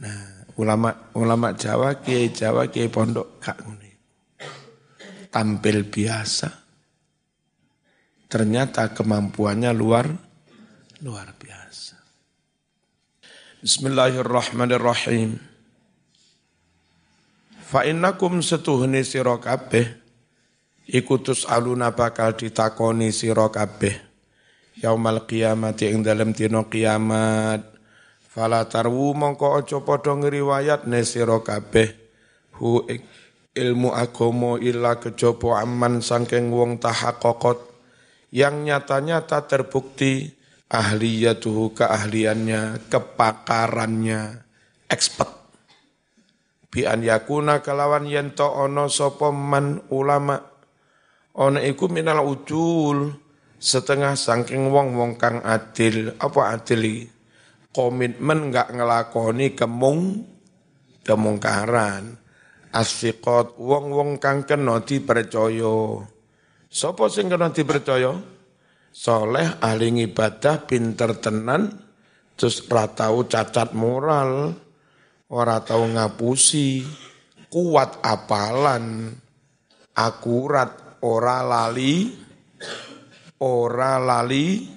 Nah, 0.00 0.48
ulama 0.56 1.12
ulama 1.12 1.52
Jawa, 1.52 2.00
kiai 2.00 2.32
Jawa, 2.32 2.72
kiai 2.72 2.88
pondok 2.88 3.36
gak 3.36 3.60
ngene. 3.60 3.92
tampil 5.28 5.84
biasa. 5.84 6.48
Ternyata 8.32 8.96
kemampuannya 8.96 9.76
luar 9.76 10.08
luar 11.04 11.36
biasa. 11.36 12.00
Bismillahirrahmanirrahim. 13.60 15.36
Fa 17.60 17.84
innakum 17.84 18.40
setuhni 18.40 19.04
sira 19.04 19.36
kabeh 19.36 19.88
iku 20.88 21.20
aluna 21.48 21.92
bakal 21.92 22.36
ditakoni 22.36 23.08
sira 23.12 23.48
kabeh 23.48 24.11
yaumal 24.80 25.28
qiyamati 25.28 25.92
ing 25.92 26.00
dalem 26.00 26.32
dina 26.32 26.64
kiamat 26.64 27.66
fala 28.24 28.64
tarwu 28.64 29.12
mongko 29.12 29.60
aja 29.60 29.78
padha 29.84 30.16
ngriwayat 30.16 30.88
ne 30.88 31.04
sira 31.04 31.42
kabeh 31.44 31.92
hu 32.56 32.86
ilmu 33.52 33.92
agama 33.92 34.56
illa 34.56 34.96
kejaba 34.96 35.60
aman 35.60 36.00
sangking 36.00 36.48
wong 36.48 36.80
tahaqqaqat 36.80 37.60
yang 38.32 38.64
nyata-nyata 38.64 39.44
terbukti 39.44 40.32
ahliyatuhu 40.72 41.76
keahliannya, 41.76 42.88
kepakarannya, 42.88 44.40
expert. 44.88 45.28
Bi 46.72 46.88
an 46.88 47.04
yakuna 47.04 47.60
kelawan 47.60 48.08
yento 48.08 48.48
ono 48.48 48.88
sopo 48.88 49.28
man 49.28 49.84
ulama. 49.92 50.40
Ono 51.36 51.60
iku 51.60 51.92
minal 51.92 52.24
ujul 52.24 53.12
setengah 53.62 54.18
saking 54.18 54.74
wong-wong 54.74 55.14
kang 55.14 55.38
adil. 55.46 56.18
Apa 56.18 56.58
adil 56.58 57.06
Komitmen 57.72 58.50
nggak 58.50 58.74
ngelakoni 58.74 59.54
kemung 59.54 60.26
kemungkaran. 61.06 62.18
Asfiqot 62.74 63.56
wong-wong 63.56 64.18
kang 64.18 64.44
kena 64.44 64.82
dipercaya. 64.82 66.02
Sopo 66.68 67.06
sing 67.06 67.30
kena 67.30 67.48
dipercaya? 67.54 68.32
soleh, 68.92 69.56
ahli 69.58 70.04
ibadah, 70.04 70.68
pinter 70.68 71.16
tenan, 71.16 71.72
terus 72.36 72.60
ratau 72.68 73.24
cacat 73.24 73.72
moral, 73.72 74.52
ora 75.32 75.64
tau 75.64 75.88
ngapusi, 75.88 76.84
kuat 77.48 78.04
apalan, 78.04 79.16
akurat, 79.96 81.00
ora 81.00 81.40
lali, 81.40 82.12
ora 83.42 83.98
lali, 83.98 84.70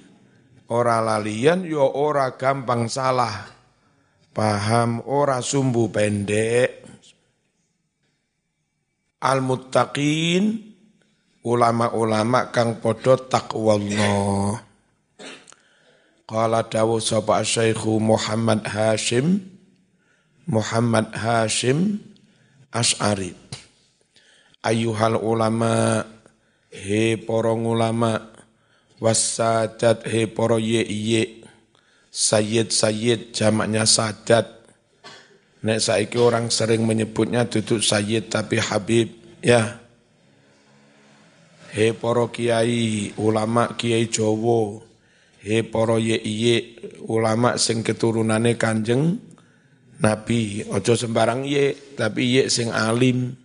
ora 0.74 0.98
lalian, 0.98 1.62
yo 1.62 1.86
ora 1.86 2.34
gampang 2.34 2.90
salah, 2.90 3.46
paham, 4.34 5.06
ora 5.06 5.38
sumbu 5.38 5.86
pendek. 5.94 6.82
Al-muttaqin 9.22 10.74
ulama-ulama 11.46 12.50
kang 12.50 12.82
padha 12.82 13.14
takwallah. 13.16 14.60
Qala 16.26 16.66
dawu 16.66 16.98
sapa 16.98 17.38
Syekhu 17.46 18.02
Muhammad 18.02 18.66
Hashim 18.66 19.46
Muhammad 20.50 21.14
Hashim 21.14 22.02
Ash'ari. 22.74 23.30
Ayuhal 24.62 25.22
ulama 25.22 26.02
he 26.70 27.14
para 27.14 27.54
ulama 27.54 28.35
wasadat 29.00 30.04
he 30.08 30.28
para 30.28 30.56
ye 30.60 30.82
ye. 30.84 31.24
Sayyid 32.16 32.72
sayyid 32.72 33.36
jamaknya 33.36 33.84
sadat. 33.84 34.56
Nek 35.60 35.82
saiki 35.82 36.16
orang 36.16 36.48
sering 36.48 36.88
menyebutnya 36.88 37.44
duduk 37.44 37.84
sayyid 37.84 38.32
tapi 38.32 38.56
habib 38.56 39.12
ya. 39.44 39.80
He 41.76 41.92
para 41.92 42.24
kiai 42.32 43.12
ulama 43.20 43.76
kiai 43.76 44.08
Jawa. 44.08 44.80
He 45.44 45.60
para 45.60 46.00
ye 46.00 46.80
ulama 47.04 47.60
sing 47.60 47.84
keturunane 47.84 48.56
Kanjeng 48.56 49.20
Nabi. 50.00 50.64
Ojo 50.72 50.96
sembarang 50.96 51.44
ye 51.44 51.76
tapi 52.00 52.40
ye 52.40 52.42
sing 52.48 52.72
alim. 52.72 53.36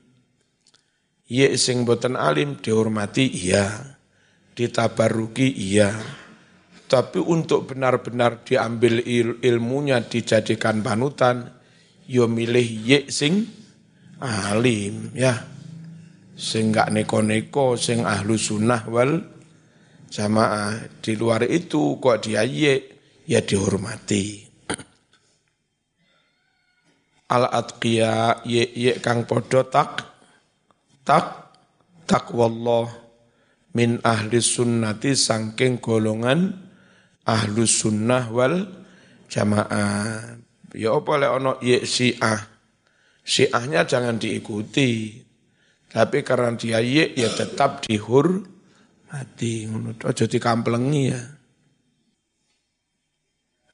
Ye 1.27 1.59
sing 1.59 1.83
boten 1.83 2.15
alim 2.15 2.55
dihormati 2.59 3.27
iya 3.27 3.90
ditabaruki 4.61 5.49
iya 5.49 5.89
tapi 6.85 7.17
untuk 7.17 7.73
benar-benar 7.73 8.45
diambil 8.45 9.01
il 9.01 9.41
ilmunya 9.41 10.05
dijadikan 10.05 10.85
panutan 10.85 11.49
yo 12.05 12.29
milih 12.29 12.69
ye 12.85 12.99
sing 13.09 13.49
alim 14.21 15.09
ya 15.17 15.49
sing 16.41 16.73
gak 16.73 16.89
neko-neko, 16.89 17.77
sing 17.77 18.01
ahlu 18.01 18.33
sunnah 18.33 18.89
wal 18.89 19.21
jamaah. 20.09 20.89
Di 20.97 21.13
luar 21.13 21.45
itu 21.45 22.01
kok 22.01 22.25
dia 22.25 22.41
ye, 22.41 22.81
ya 23.29 23.45
dihormati. 23.45 24.41
Al 27.37 27.45
atqiya 27.45 28.41
ye 28.49 28.65
ye 28.73 28.97
kang 28.97 29.29
podo 29.29 29.69
tak 29.69 30.01
tak 31.05 31.53
takwallah 32.09 32.89
min 33.71 33.99
ahli 34.03 34.39
sunnati 34.43 35.15
sangking 35.15 35.79
golongan 35.79 36.51
ahlu 37.25 37.63
sunnah 37.63 38.27
wal 38.31 38.67
jamaah. 39.31 40.39
Ya 40.71 40.95
apa 40.95 41.11
le 41.19 41.27
ono 41.27 41.51
ye 41.59 41.83
si'ah. 41.83 42.39
Si'ahnya 43.21 43.83
jangan 43.85 44.17
diikuti. 44.17 45.19
Tapi 45.91 46.23
karena 46.23 46.55
dia 46.55 46.79
ye, 46.79 47.11
ya 47.11 47.27
tetap 47.27 47.83
dihur 47.83 48.39
mati. 49.11 49.67
Ojo 49.99 50.25
dikamplengi 50.31 51.03
ya. 51.11 51.21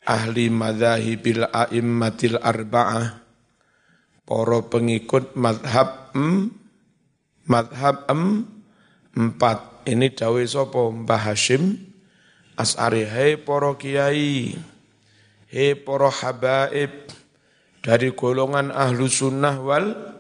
Ahli 0.10 0.50
madhahibil 0.50 1.46
a'immatil 1.46 2.42
arba'ah. 2.42 3.22
Poro 4.26 4.66
pengikut 4.66 5.38
madhab 5.38 6.12
em, 6.18 6.50
madhab 7.46 8.10
em, 8.10 8.44
empat. 9.14 9.77
Ini 9.88 10.12
dawe 10.12 10.44
sopo 10.44 10.92
Mbah 10.92 11.32
Hashim. 11.32 11.80
As'ari, 12.60 13.08
hei 13.08 13.40
poro 13.40 13.80
kiai. 13.80 14.52
Hei 15.48 15.80
poro 15.80 16.12
habaib. 16.12 17.08
Dari 17.80 18.12
golongan 18.12 18.76
ahlu 18.76 19.08
sunnah 19.08 19.56
wal 19.64 20.18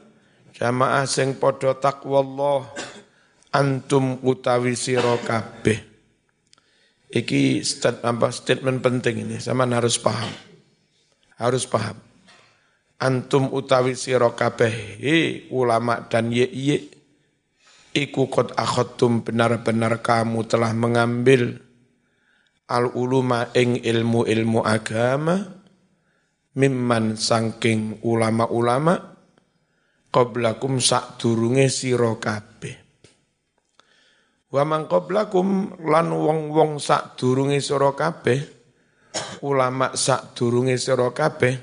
Jamaah 0.58 1.06
sing 1.06 1.38
padha 1.38 1.77
takwallah 1.77 2.65
antum 3.53 4.17
utawi 4.25 4.73
sira 4.73 5.13
kabeh. 5.21 5.77
Iki 7.13 7.62
stat, 7.62 8.01
statement 8.34 8.82
penting 8.82 9.21
ini, 9.21 9.38
sama 9.38 9.69
harus 9.69 10.01
paham. 10.01 10.34
Harus 11.38 11.69
paham. 11.69 12.01
Antum 12.97 13.53
utawi 13.53 13.93
sira 13.93 14.34
kabeh, 14.34 14.97
ulama 15.53 16.10
dan 16.10 16.34
ye 16.34 16.49
ye, 16.49 16.89
iku 17.97 18.29
kot 18.29 18.53
akhottum 18.53 19.25
benar-benar 19.25 20.05
kamu 20.05 20.45
telah 20.45 20.69
mengambil 20.77 21.57
al 22.69 22.93
uluma 22.93 23.49
ing 23.57 23.81
ilmu-ilmu 23.81 24.62
agama 24.62 25.41
mimman 26.53 27.17
sangking 27.17 28.01
ulama-ulama 28.05 29.17
qablakum 30.13 30.77
sak 30.77 31.17
durunge 31.17 31.69
sira 31.73 32.13
kabeh. 32.17 32.75
Wa 34.47 34.63
man 34.63 34.88
lan 34.88 36.07
wong-wong 36.07 36.79
sak 36.79 37.19
durunge 37.19 37.60
sira 37.60 37.91
kabeh, 37.91 38.39
ulama 39.43 39.91
sak 39.93 40.33
durunge 40.33 40.79
sira 40.79 41.12
kabeh 41.12 41.55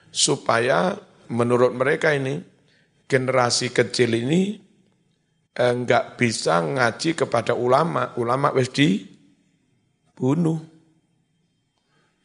supaya 0.09 0.97
menurut 1.29 1.73
mereka 1.77 2.09
ini 2.13 2.41
generasi 3.05 3.69
kecil 3.69 4.17
ini 4.17 4.57
enggak 5.53 6.17
bisa 6.17 6.57
ngaji 6.61 7.13
kepada 7.13 7.53
ulama, 7.53 8.17
ulama 8.17 8.49
wis 8.57 8.73
bunuh. 10.17 10.57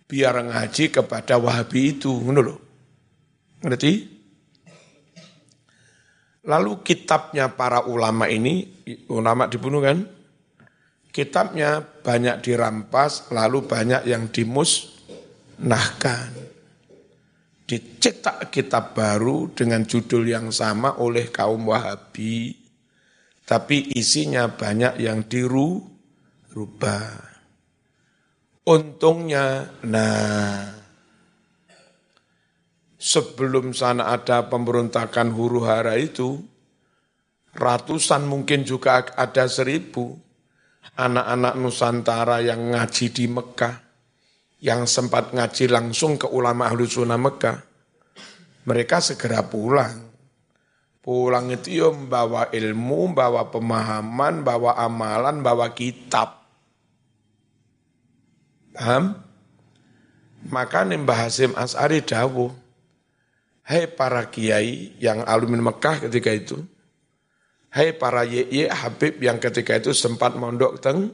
Biar 0.06 0.38
ngaji 0.38 0.94
kepada 0.94 1.34
Wahabi 1.36 1.98
itu, 1.98 2.14
ngono 2.14 2.40
loh. 2.40 2.58
Ngerti? 3.60 4.15
Lalu 6.46 6.86
kitabnya 6.86 7.50
para 7.52 7.84
ulama 7.84 8.30
ini, 8.30 8.64
ulama 9.10 9.50
dibunuh 9.50 9.82
kan? 9.82 10.06
Kitabnya 11.10 11.82
banyak 11.82 12.46
dirampas, 12.46 13.34
lalu 13.34 13.66
banyak 13.66 14.06
yang 14.06 14.30
dimusnahkan. 14.30 16.30
Dicetak 17.66 18.54
kitab 18.54 18.94
baru 18.94 19.50
dengan 19.50 19.82
judul 19.82 20.30
yang 20.30 20.54
sama 20.54 21.02
oleh 21.02 21.34
kaum 21.34 21.66
Wahabi 21.66 22.66
tapi 23.46 23.94
isinya 23.94 24.50
banyak 24.50 24.98
yang 24.98 25.30
dirubah. 25.30 27.06
Untungnya, 28.66 29.70
nah, 29.86 30.74
sebelum 33.06 33.70
sana 33.70 34.10
ada 34.10 34.50
pemberontakan 34.50 35.30
huru 35.30 35.62
hara 35.62 35.94
itu, 35.94 36.42
ratusan 37.54 38.26
mungkin 38.26 38.66
juga 38.66 39.06
ada 39.14 39.46
seribu 39.46 40.18
anak-anak 40.98 41.54
Nusantara 41.54 42.42
yang 42.42 42.74
ngaji 42.74 43.06
di 43.14 43.30
Mekah, 43.30 43.74
yang 44.58 44.90
sempat 44.90 45.30
ngaji 45.30 45.70
langsung 45.70 46.18
ke 46.18 46.26
ulama 46.26 46.66
ahlu 46.66 46.82
sunnah 46.82 47.20
Mekah, 47.20 47.62
mereka 48.66 48.98
segera 48.98 49.46
pulang 49.46 50.06
Pulang 51.06 51.54
itu 51.54 51.78
ya 51.78 51.94
membawa 51.94 52.50
ilmu, 52.50 53.14
bawa 53.14 53.46
pemahaman, 53.46 54.42
bawa 54.42 54.74
amalan, 54.74 55.38
bawa 55.38 55.70
kitab. 55.70 56.42
Paham? 58.74 59.14
Maka 60.50 60.82
Mbah 60.82 61.30
Hasim 61.30 61.54
As'ari 61.54 62.02
dawuh, 62.02 62.50
Hai 63.66 63.90
para 63.90 64.30
kiai 64.30 64.94
yang 65.02 65.26
alumin 65.26 65.58
Mekah 65.58 66.06
ketika 66.06 66.30
itu, 66.30 66.62
Hai 67.74 67.90
para 67.90 68.22
ye 68.22 68.70
Habib 68.70 69.18
yang 69.18 69.42
ketika 69.42 69.74
itu 69.74 69.90
sempat 69.90 70.38
mondok 70.38 70.78
teng 70.78 71.10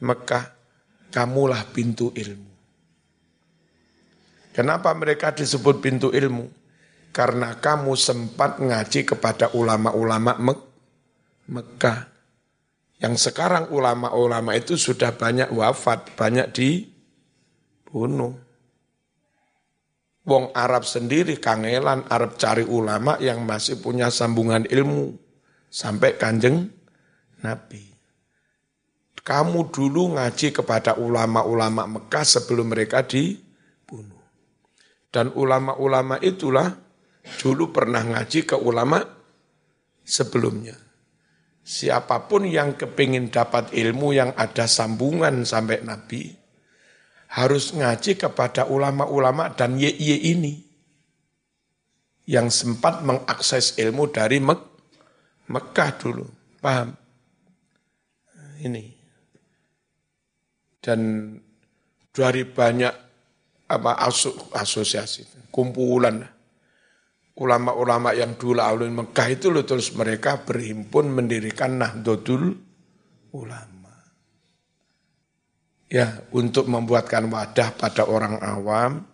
Mekah, 0.00 0.48
kamulah 1.12 1.68
pintu 1.68 2.08
ilmu. 2.16 2.48
Kenapa 4.56 4.90
mereka 4.96 5.30
disebut 5.30 5.84
pintu 5.84 6.08
ilmu? 6.10 6.58
karena 7.18 7.58
kamu 7.58 7.98
sempat 7.98 8.62
ngaji 8.62 9.02
kepada 9.02 9.50
ulama-ulama 9.50 10.38
Mek 10.38 10.60
Mekah. 11.50 12.06
Yang 13.02 13.30
sekarang 13.30 13.74
ulama-ulama 13.74 14.54
itu 14.54 14.78
sudah 14.78 15.10
banyak 15.10 15.50
wafat, 15.50 16.14
banyak 16.14 16.46
dibunuh. 16.54 18.38
Wong 20.28 20.52
Arab 20.52 20.84
sendiri 20.84 21.40
kangelan 21.40 22.04
Arab 22.12 22.36
cari 22.36 22.60
ulama 22.68 23.16
yang 23.16 23.48
masih 23.48 23.80
punya 23.80 24.12
sambungan 24.12 24.68
ilmu 24.68 25.16
sampai 25.72 26.20
kanjeng 26.20 26.68
Nabi. 27.40 27.88
Kamu 29.24 29.72
dulu 29.72 30.20
ngaji 30.20 30.52
kepada 30.52 31.00
ulama-ulama 31.00 31.88
Mekah 31.88 32.24
sebelum 32.24 32.72
mereka 32.72 33.04
dibunuh. 33.04 34.20
Dan 35.08 35.32
ulama-ulama 35.32 36.20
itulah 36.20 36.76
dulu 37.40 37.72
pernah 37.72 38.04
ngaji 38.04 38.44
ke 38.44 38.56
ulama 38.56 39.00
sebelumnya. 40.04 40.76
Siapa 41.60 42.24
pun 42.24 42.48
yang 42.48 42.80
kepingin 42.80 43.28
dapat 43.28 43.76
ilmu 43.76 44.16
yang 44.16 44.32
ada 44.32 44.64
sambungan 44.64 45.44
sampai 45.44 45.84
Nabi, 45.84 46.32
harus 47.28 47.76
ngaji 47.76 48.16
kepada 48.16 48.64
ulama-ulama 48.68 49.52
dan 49.52 49.76
ye 49.76 49.92
ini 49.92 50.64
yang 52.28 52.52
sempat 52.52 53.04
mengakses 53.04 53.76
ilmu 53.80 54.08
dari 54.12 54.40
Mek 54.40 54.60
Mekah 55.48 55.90
dulu. 55.96 56.28
Paham? 56.60 56.92
Ini. 58.60 58.84
Dan 60.76 61.00
dari 62.12 62.44
banyak 62.44 62.94
apa 63.68 63.92
asosiasi, 64.56 65.48
kumpulan 65.48 66.20
ulama-ulama 67.38 68.12
yang 68.12 68.34
dulu 68.36 68.60
alun 68.60 68.92
Mekah 68.92 69.28
itu 69.30 69.48
loh 69.48 69.64
terus 69.64 69.94
mereka 69.94 70.42
berhimpun 70.42 71.08
mendirikan 71.08 71.78
Nahdlatul 71.78 72.58
Ulama. 73.32 73.77
Ya, 75.88 76.20
untuk 76.36 76.68
membuatkan 76.68 77.32
wadah 77.32 77.72
pada 77.72 78.04
orang 78.04 78.36
awam, 78.44 79.08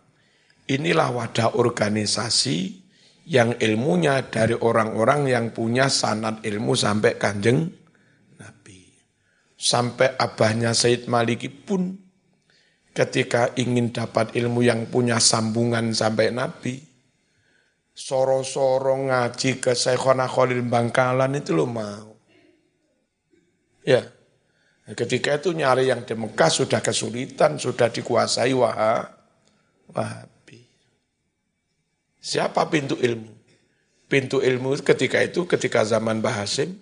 inilah 0.67 1.15
wadah 1.15 1.55
organisasi 1.55 2.83
yang 3.31 3.57
ilmunya 3.57 4.27
dari 4.27 4.59
orang-orang 4.59 5.31
yang 5.31 5.47
punya 5.55 5.87
sanad 5.87 6.43
ilmu 6.43 6.75
sampai 6.75 7.15
kanjeng 7.15 7.71
Nabi. 8.43 8.91
Sampai 9.55 10.19
abahnya 10.19 10.75
Said 10.75 11.07
Maliki 11.07 11.49
pun 11.49 11.95
ketika 12.95 13.55
ingin 13.55 13.95
dapat 13.95 14.35
ilmu 14.35 14.67
yang 14.67 14.91
punya 14.91 15.23
sambungan 15.23 15.95
sampai 15.95 16.35
Nabi, 16.35 16.79
soro-soro 17.95 18.99
ngaji 19.09 19.63
ke 19.63 19.73
Syekhona 19.73 20.27
Khalil 20.27 20.67
Bangkalan 20.67 21.39
itu 21.39 21.55
lo 21.55 21.71
mau. 21.71 22.13
Ya, 23.85 24.14
ketika 24.93 25.41
itu 25.41 25.57
nyari 25.57 25.89
yang 25.89 26.05
di 26.05 26.13
Mekah 26.13 26.53
sudah 26.53 26.85
kesulitan, 26.85 27.57
sudah 27.57 27.89
dikuasai 27.89 28.53
Wahabi. 28.53 30.61
Siapa 32.21 32.69
pintu 32.69 33.01
ilmu? 33.01 33.33
Pintu 34.05 34.45
ilmu 34.45 34.77
ketika 34.85 35.25
itu, 35.25 35.49
ketika 35.49 35.89
zaman 35.89 36.21
Bahasim, 36.21 36.77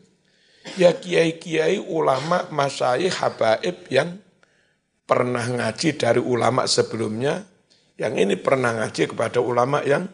ya 0.74 0.98
kiai-kiai 0.98 1.78
ulama 1.78 2.50
masyayikh 2.50 3.22
habaib 3.22 3.86
yang 3.86 4.18
pernah 5.06 5.46
ngaji 5.46 5.94
dari 5.94 6.18
ulama 6.18 6.66
sebelumnya, 6.66 7.46
yang 7.94 8.18
ini 8.18 8.34
pernah 8.34 8.82
ngaji 8.82 9.14
kepada 9.14 9.38
ulama 9.38 9.86
yang 9.86 10.10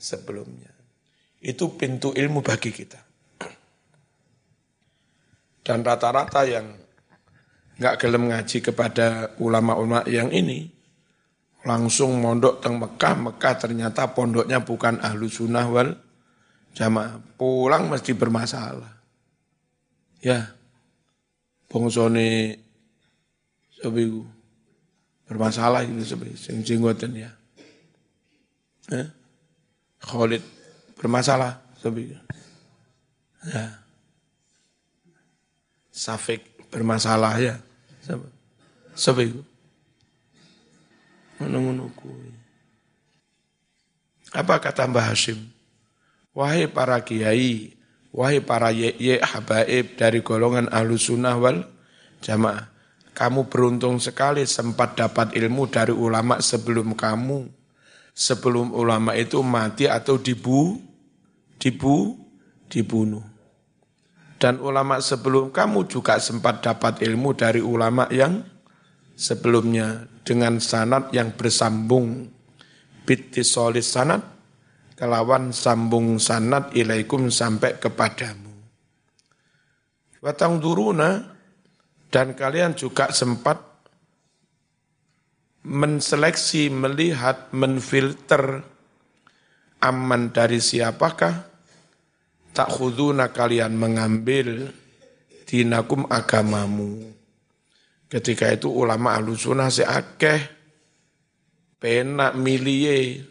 sebelumnya. 0.00 0.72
Itu 1.44 1.76
pintu 1.76 2.16
ilmu 2.16 2.40
bagi 2.40 2.72
kita. 2.72 3.04
Dan 5.60 5.84
rata-rata 5.84 6.48
yang 6.48 6.79
nggak 7.80 7.96
gelem 7.96 8.28
ngaji 8.28 8.58
kepada 8.60 9.32
ulama-ulama 9.40 10.04
yang 10.04 10.28
ini, 10.28 10.68
langsung 11.64 12.20
mondok 12.20 12.60
teng 12.60 12.76
Mekah, 12.76 13.14
Mekah 13.16 13.54
ternyata 13.56 14.12
pondoknya 14.12 14.60
bukan 14.60 15.00
ahlu 15.00 15.32
sunnah 15.32 15.64
wal 15.64 15.96
jamaah. 16.76 17.16
Pulang 17.40 17.88
mesti 17.88 18.12
bermasalah. 18.12 19.00
Ya, 20.20 20.52
bongsone 21.72 22.60
sebiku 23.80 24.28
bermasalah 25.24 25.86
itu 25.86 26.04
sebi, 26.04 26.36
sing 26.36 26.60
jenggoten 26.60 27.16
ya. 27.16 27.32
Eh? 28.92 29.08
Khalid 30.04 30.42
bermasalah. 31.00 31.64
Ya. 33.46 33.80
Safik 35.88 36.44
bermasalah 36.68 37.40
ya. 37.40 37.56
Siapa 38.96 39.20
itu? 39.22 39.40
Apa 44.30 44.60
kata 44.60 44.84
Mbah 44.86 45.12
Hashim? 45.12 45.40
Wahai 46.36 46.70
para 46.70 47.00
kiai, 47.02 47.74
wahai 48.14 48.38
para 48.38 48.70
ye 48.70 49.18
habaib 49.18 49.98
dari 49.98 50.20
golongan 50.22 50.70
ahlu 50.70 50.94
sunnah 51.00 51.34
wal 51.40 51.66
jamaah. 52.22 52.68
Kamu 53.16 53.50
beruntung 53.50 53.98
sekali 53.98 54.46
sempat 54.46 54.96
dapat 54.96 55.34
ilmu 55.34 55.68
dari 55.68 55.92
ulama 55.92 56.38
sebelum 56.40 56.94
kamu 56.94 57.60
sebelum 58.20 58.74
ulama 58.74 59.16
itu 59.16 59.40
mati 59.40 59.88
atau 59.88 60.20
dibu, 60.20 60.76
dibu, 61.56 62.20
dibunuh. 62.68 63.24
Dan 64.40 64.56
ulama 64.64 65.04
sebelum 65.04 65.52
kamu 65.52 65.84
juga 65.84 66.16
sempat 66.16 66.64
dapat 66.64 67.04
ilmu 67.04 67.36
dari 67.36 67.60
ulama 67.60 68.08
yang 68.08 68.40
sebelumnya 69.12 70.08
dengan 70.24 70.56
sanat 70.56 71.12
yang 71.12 71.36
bersambung. 71.36 72.24
solis 73.44 73.90
sanat, 73.90 74.22
kelawan 74.96 75.50
sambung 75.50 76.16
sanat 76.16 76.72
ilaikum 76.72 77.28
sampai 77.28 77.76
kepadamu. 77.76 78.54
Watang 80.22 80.62
duruna, 80.62 81.36
dan 82.08 82.38
kalian 82.38 82.78
juga 82.78 83.10
sempat 83.10 83.60
menseleksi, 85.66 86.70
melihat, 86.70 87.50
menfilter 87.50 88.62
aman 89.82 90.30
dari 90.30 90.62
siapakah 90.62 91.49
tak 92.50 92.68
khuduna 92.70 93.30
kalian 93.30 93.74
mengambil 93.78 94.70
dinakum 95.46 96.06
agamamu. 96.10 97.10
Ketika 98.10 98.50
itu 98.50 98.70
ulama 98.70 99.14
ahlu 99.14 99.38
sunnah 99.38 99.70
seakeh 99.70 100.38
penak 101.78 102.34
milie. 102.34 103.22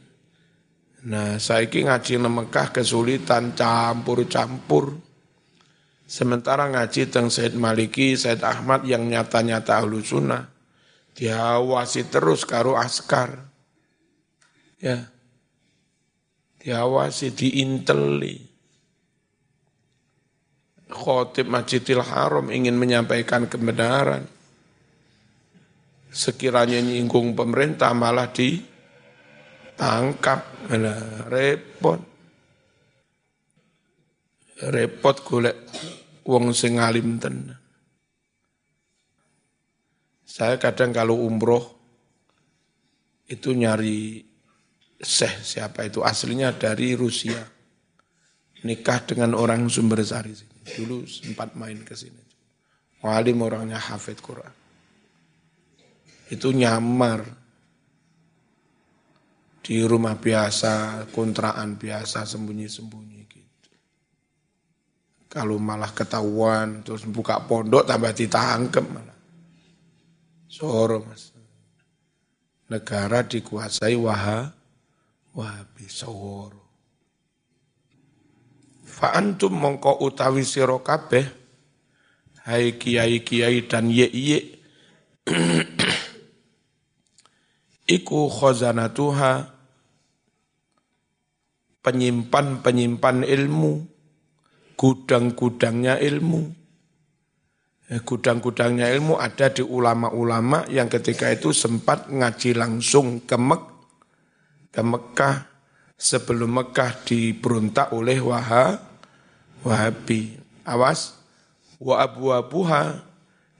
Nah, 1.00 1.40
saiki 1.40 1.88
ngaji 1.88 2.20
nang 2.20 2.44
Mekah 2.44 2.76
kesulitan 2.76 3.56
campur-campur. 3.56 5.00
Sementara 6.10 6.68
ngaji 6.68 7.08
teng 7.08 7.32
Said 7.32 7.56
Maliki, 7.56 8.20
Said 8.20 8.44
Ahmad 8.44 8.84
yang 8.84 9.08
nyata-nyata 9.08 9.80
ahlu 9.80 10.04
sunnah, 10.04 10.50
diawasi 11.16 12.10
terus 12.12 12.44
karo 12.44 12.76
askar. 12.76 13.48
Ya. 14.82 15.08
Diawasi, 16.60 17.32
diinteli 17.32 18.49
khotib 21.00 21.48
Masjidil 21.48 22.04
Haram 22.04 22.52
ingin 22.52 22.76
menyampaikan 22.76 23.48
kebenaran. 23.48 24.28
Sekiranya 26.12 26.84
nyinggung 26.84 27.32
pemerintah 27.40 27.96
malah 27.96 28.28
ditangkap. 28.36 29.08
Nah, 30.76 31.32
repot. 31.32 32.04
Repot 34.60 35.16
golek 35.24 35.56
wong 36.28 36.52
sing 36.52 36.84
alim 36.84 37.16
tenan. 37.16 37.56
Saya 40.28 40.60
kadang 40.60 40.92
kalau 40.92 41.16
umroh 41.26 41.64
itu 43.30 43.56
nyari 43.56 44.26
seh 45.00 45.34
siapa 45.42 45.88
itu 45.88 46.04
aslinya 46.04 46.52
dari 46.54 46.94
Rusia. 46.94 47.40
Nikah 48.60 49.00
dengan 49.08 49.40
orang 49.40 49.72
sumber 49.72 50.04
sari. 50.04 50.49
Dulu 50.66 51.08
sempat 51.08 51.56
main 51.56 51.82
ke 51.84 51.96
sini. 51.96 52.24
Walim 53.00 53.40
orangnya 53.44 53.80
hafid 53.80 54.20
Quran. 54.20 54.52
Itu 56.30 56.52
nyamar 56.52 57.26
di 59.64 59.82
rumah 59.86 60.18
biasa, 60.18 61.06
kontraan 61.14 61.78
biasa, 61.78 62.26
sembunyi-sembunyi 62.26 63.22
gitu. 63.30 63.70
Kalau 65.30 65.62
malah 65.62 65.94
ketahuan, 65.94 66.82
terus 66.82 67.06
buka 67.06 67.38
pondok 67.46 67.86
tambah 67.86 68.14
ditangkep 68.14 68.86
malah. 68.90 69.18
Soro 70.50 71.06
mas. 71.06 71.34
Negara 72.70 73.26
dikuasai 73.26 73.98
waha, 73.98 74.54
wahabi, 75.34 75.86
soro. 75.90 76.69
Fa'antum 79.00 79.56
mongko 79.56 80.04
utawi 80.04 80.44
sira 80.44 80.76
kabeh 80.76 81.24
hai 82.44 82.76
kiai-kiai 82.76 83.64
dan 83.64 83.88
ye-ye 83.88 84.60
iku 87.96 88.28
khazanatuha 88.28 89.56
penyimpan-penyimpan 91.80 93.24
ilmu 93.24 93.88
gudang-gudangnya 94.76 95.96
ilmu. 96.04 96.52
Eh, 97.90 98.04
gudang-gudangnya 98.04 98.92
ilmu 99.00 99.16
ada 99.16 99.48
di 99.48 99.64
ulama-ulama 99.64 100.68
yang 100.68 100.92
ketika 100.92 101.32
itu 101.32 101.56
sempat 101.56 102.12
ngaji 102.12 102.52
langsung 102.52 103.24
ke 103.24 103.40
Mek 103.40 103.64
ke 104.76 104.84
Mekah 104.84 105.36
sebelum 105.96 106.62
Mekah 106.62 106.92
diberontak 107.08 107.96
oleh 107.96 108.22
Wahab 108.22 108.89
Wahabi. 109.66 110.40
Awas, 110.64 111.18
wa 111.82 111.98
abu 112.04 112.30
abuha 112.30 113.02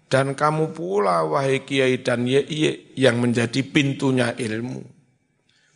dan 0.10 0.34
kamu 0.34 0.74
pula 0.74 1.26
wahai 1.26 1.62
kiai 1.64 2.02
dan 2.02 2.26
ye, 2.26 2.42
ye 2.50 2.72
yang 2.98 3.22
menjadi 3.22 3.62
pintunya 3.66 4.34
ilmu. 4.34 4.82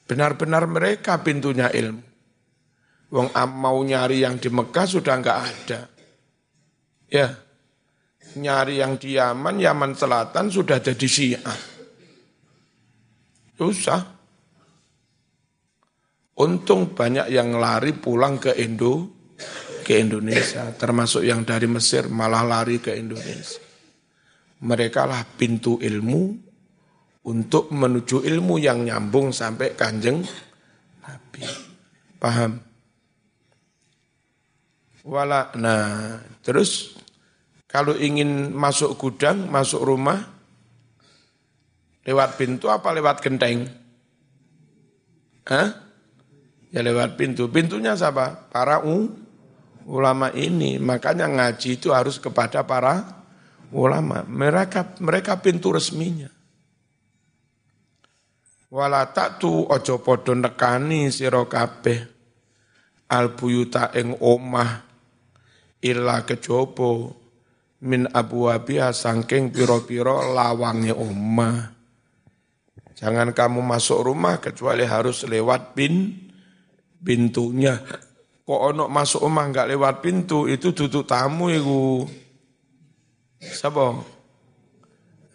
Benar-benar 0.09 0.67
mereka 0.67 1.21
pintunya 1.21 1.69
ilmu. 1.73 2.03
Wong 3.13 3.29
mau 3.33 3.77
nyari 3.77 4.25
yang 4.25 4.41
di 4.41 4.49
Mekah 4.49 4.89
sudah 4.89 5.13
enggak 5.21 5.39
ada. 5.45 5.79
Ya, 7.13 7.29
nyari 8.41 8.81
yang 8.81 8.97
di 8.97 9.21
Yaman, 9.21 9.61
Yaman 9.61 9.93
Selatan 9.93 10.49
sudah 10.49 10.81
jadi 10.81 11.05
Syiah. 11.05 11.57
Susah. 13.53 14.01
Untung 16.33 16.97
banyak 16.97 17.29
yang 17.29 17.53
lari 17.61 17.93
pulang 17.93 18.41
ke 18.41 18.57
Indo, 18.57 19.13
ke 19.83 19.99
Indonesia, 19.99 20.71
termasuk 20.73 21.27
yang 21.27 21.43
dari 21.43 21.67
Mesir 21.67 22.07
malah 22.07 22.41
lari 22.41 22.79
ke 22.79 22.95
Indonesia. 22.95 23.59
Mereka 24.63 25.03
lah 25.03 25.27
pintu 25.27 25.77
ilmu 25.83 26.39
untuk 27.27 27.71
menuju 27.75 28.23
ilmu 28.23 28.55
yang 28.59 28.87
nyambung 28.87 29.35
sampai 29.35 29.75
kanjeng 29.75 30.23
Nabi. 31.03 31.43
Paham? 32.17 32.51
Wala, 35.03 35.51
nah 35.59 36.15
terus 36.39 36.95
kalau 37.67 37.97
ingin 37.99 38.55
masuk 38.55 38.95
gudang, 38.95 39.51
masuk 39.51 39.83
rumah, 39.83 40.23
lewat 42.07 42.39
pintu 42.39 42.71
apa 42.71 42.95
lewat 42.95 43.19
genteng? 43.19 43.67
Hah? 45.43 45.83
Ya 46.71 46.81
lewat 46.81 47.19
pintu. 47.19 47.51
Pintunya 47.51 47.93
siapa? 47.93 48.47
Para 48.47 48.81
u, 48.81 49.11
ulama 49.87 50.31
ini. 50.35 50.79
Makanya 50.79 51.27
ngaji 51.27 51.79
itu 51.79 51.91
harus 51.91 52.19
kepada 52.19 52.63
para 52.63 53.23
ulama. 53.73 54.23
Mereka 54.27 54.99
mereka 55.03 55.39
pintu 55.39 55.73
resminya. 55.73 56.29
Wala 58.73 59.05
tu 59.37 59.69
ojo 59.69 60.01
podo 60.01 60.33
nekani 60.33 61.13
sira 61.13 61.45
kabeh 61.45 62.01
al 63.13 63.37
buyuta 63.37 63.93
ing 63.93 64.17
omah 64.17 64.81
illa 65.85 66.25
kejobo 66.25 67.13
min 67.85 68.09
abwabiha 68.09 68.89
sangking 68.89 69.53
piro-piro 69.53 70.33
lawange 70.33 70.89
omah. 70.89 71.69
Jangan 72.97 73.35
kamu 73.35 73.61
masuk 73.61 74.09
rumah 74.09 74.41
kecuali 74.41 74.87
harus 74.89 75.27
lewat 75.27 75.77
pin 75.77 76.09
pintunya 77.03 77.77
kok 78.43 78.59
ono 78.59 78.91
masuk 78.91 79.23
omah 79.23 79.45
nggak 79.51 79.69
lewat 79.71 79.95
pintu 80.03 80.51
itu 80.51 80.75
tutup 80.75 81.07
tamu 81.07 81.47
iku. 81.47 82.03
Sapa? 83.39 84.03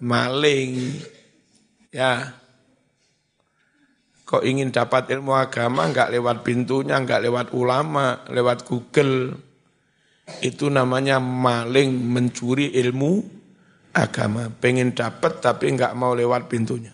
Maling. 0.05 0.93
Ya. 1.89 2.37
Kok 4.29 4.45
ingin 4.45 4.69
dapat 4.69 5.09
ilmu 5.09 5.33
agama 5.33 5.89
nggak 5.89 6.13
lewat 6.13 6.45
pintunya 6.45 7.01
nggak 7.01 7.25
lewat 7.25 7.47
ulama 7.57 8.29
lewat 8.29 8.69
Google? 8.69 9.33
Itu 10.45 10.69
namanya 10.69 11.17
maling 11.17 11.89
mencuri 11.89 12.77
ilmu 12.77 13.25
agama. 13.97 14.53
Pengen 14.53 14.93
dapat 14.93 15.41
tapi 15.41 15.73
nggak 15.73 15.97
mau 15.97 16.13
lewat 16.13 16.53
pintunya. 16.53 16.93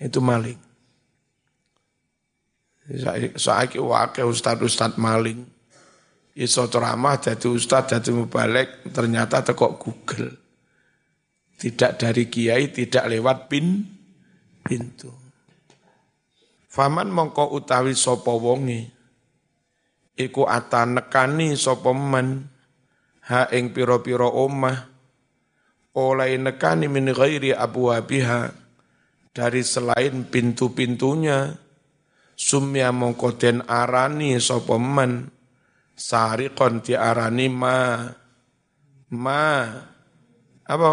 Itu 0.00 0.24
maling 0.24 0.71
Saiki 3.36 3.80
wakil 3.80 4.28
ustad-ustad 4.28 5.00
maling. 5.00 5.48
Iso 6.32 6.64
ceramah 6.68 7.20
jadi 7.20 7.48
ustad, 7.48 7.88
jadi 7.88 8.08
mubalek, 8.12 8.88
ternyata 8.92 9.44
tekok 9.44 9.72
Google. 9.80 10.32
Tidak 11.56 12.00
dari 12.00 12.28
kiai, 12.28 12.72
tidak 12.72 13.04
lewat 13.08 13.52
pin, 13.52 13.84
pintu. 14.64 15.12
Faman 16.72 17.12
mongko 17.12 17.52
utawi 17.52 17.92
sopo 17.92 18.40
wongi. 18.40 18.80
Iku 20.16 20.48
ata 20.48 20.88
nekani 20.88 21.52
sopo 21.52 21.92
man. 21.92 22.48
Ha 23.28 23.52
ing 23.52 23.76
piro-piro 23.76 24.28
omah. 24.28 24.88
Oleh 26.00 26.40
nekani 26.40 26.88
min 26.88 27.12
ghairi 27.12 27.52
abu 27.52 27.92
Dari 29.32 29.60
selain 29.60 30.24
pintu-pintunya 30.28 31.52
sumya 32.42 32.90
mongko 32.90 33.38
den 33.38 33.62
arani 33.62 34.34
sapa 34.42 34.74
men 34.74 35.30
sariqon 35.94 36.82
arani 36.98 37.46
ma 37.46 37.78
ma 39.14 39.42
apa? 40.66 40.92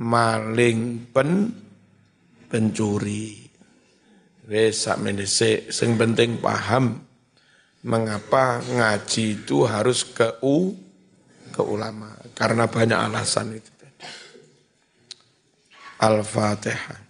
Maling 0.00 1.12
pen 1.12 1.52
pencuri. 2.48 3.36
Wes 4.48 4.88
sakmene 4.88 5.28
sing 5.28 5.94
penting 5.94 6.40
paham 6.40 7.04
mengapa 7.84 8.64
ngaji 8.64 9.44
itu 9.44 9.68
harus 9.68 10.02
ke 10.08 10.40
u 10.42 10.72
ke 11.52 11.62
ulama 11.62 12.16
karena 12.32 12.64
banyak 12.66 12.98
alasan 12.98 13.54
itu. 13.54 13.70
Al-Fatihah. 16.00 17.00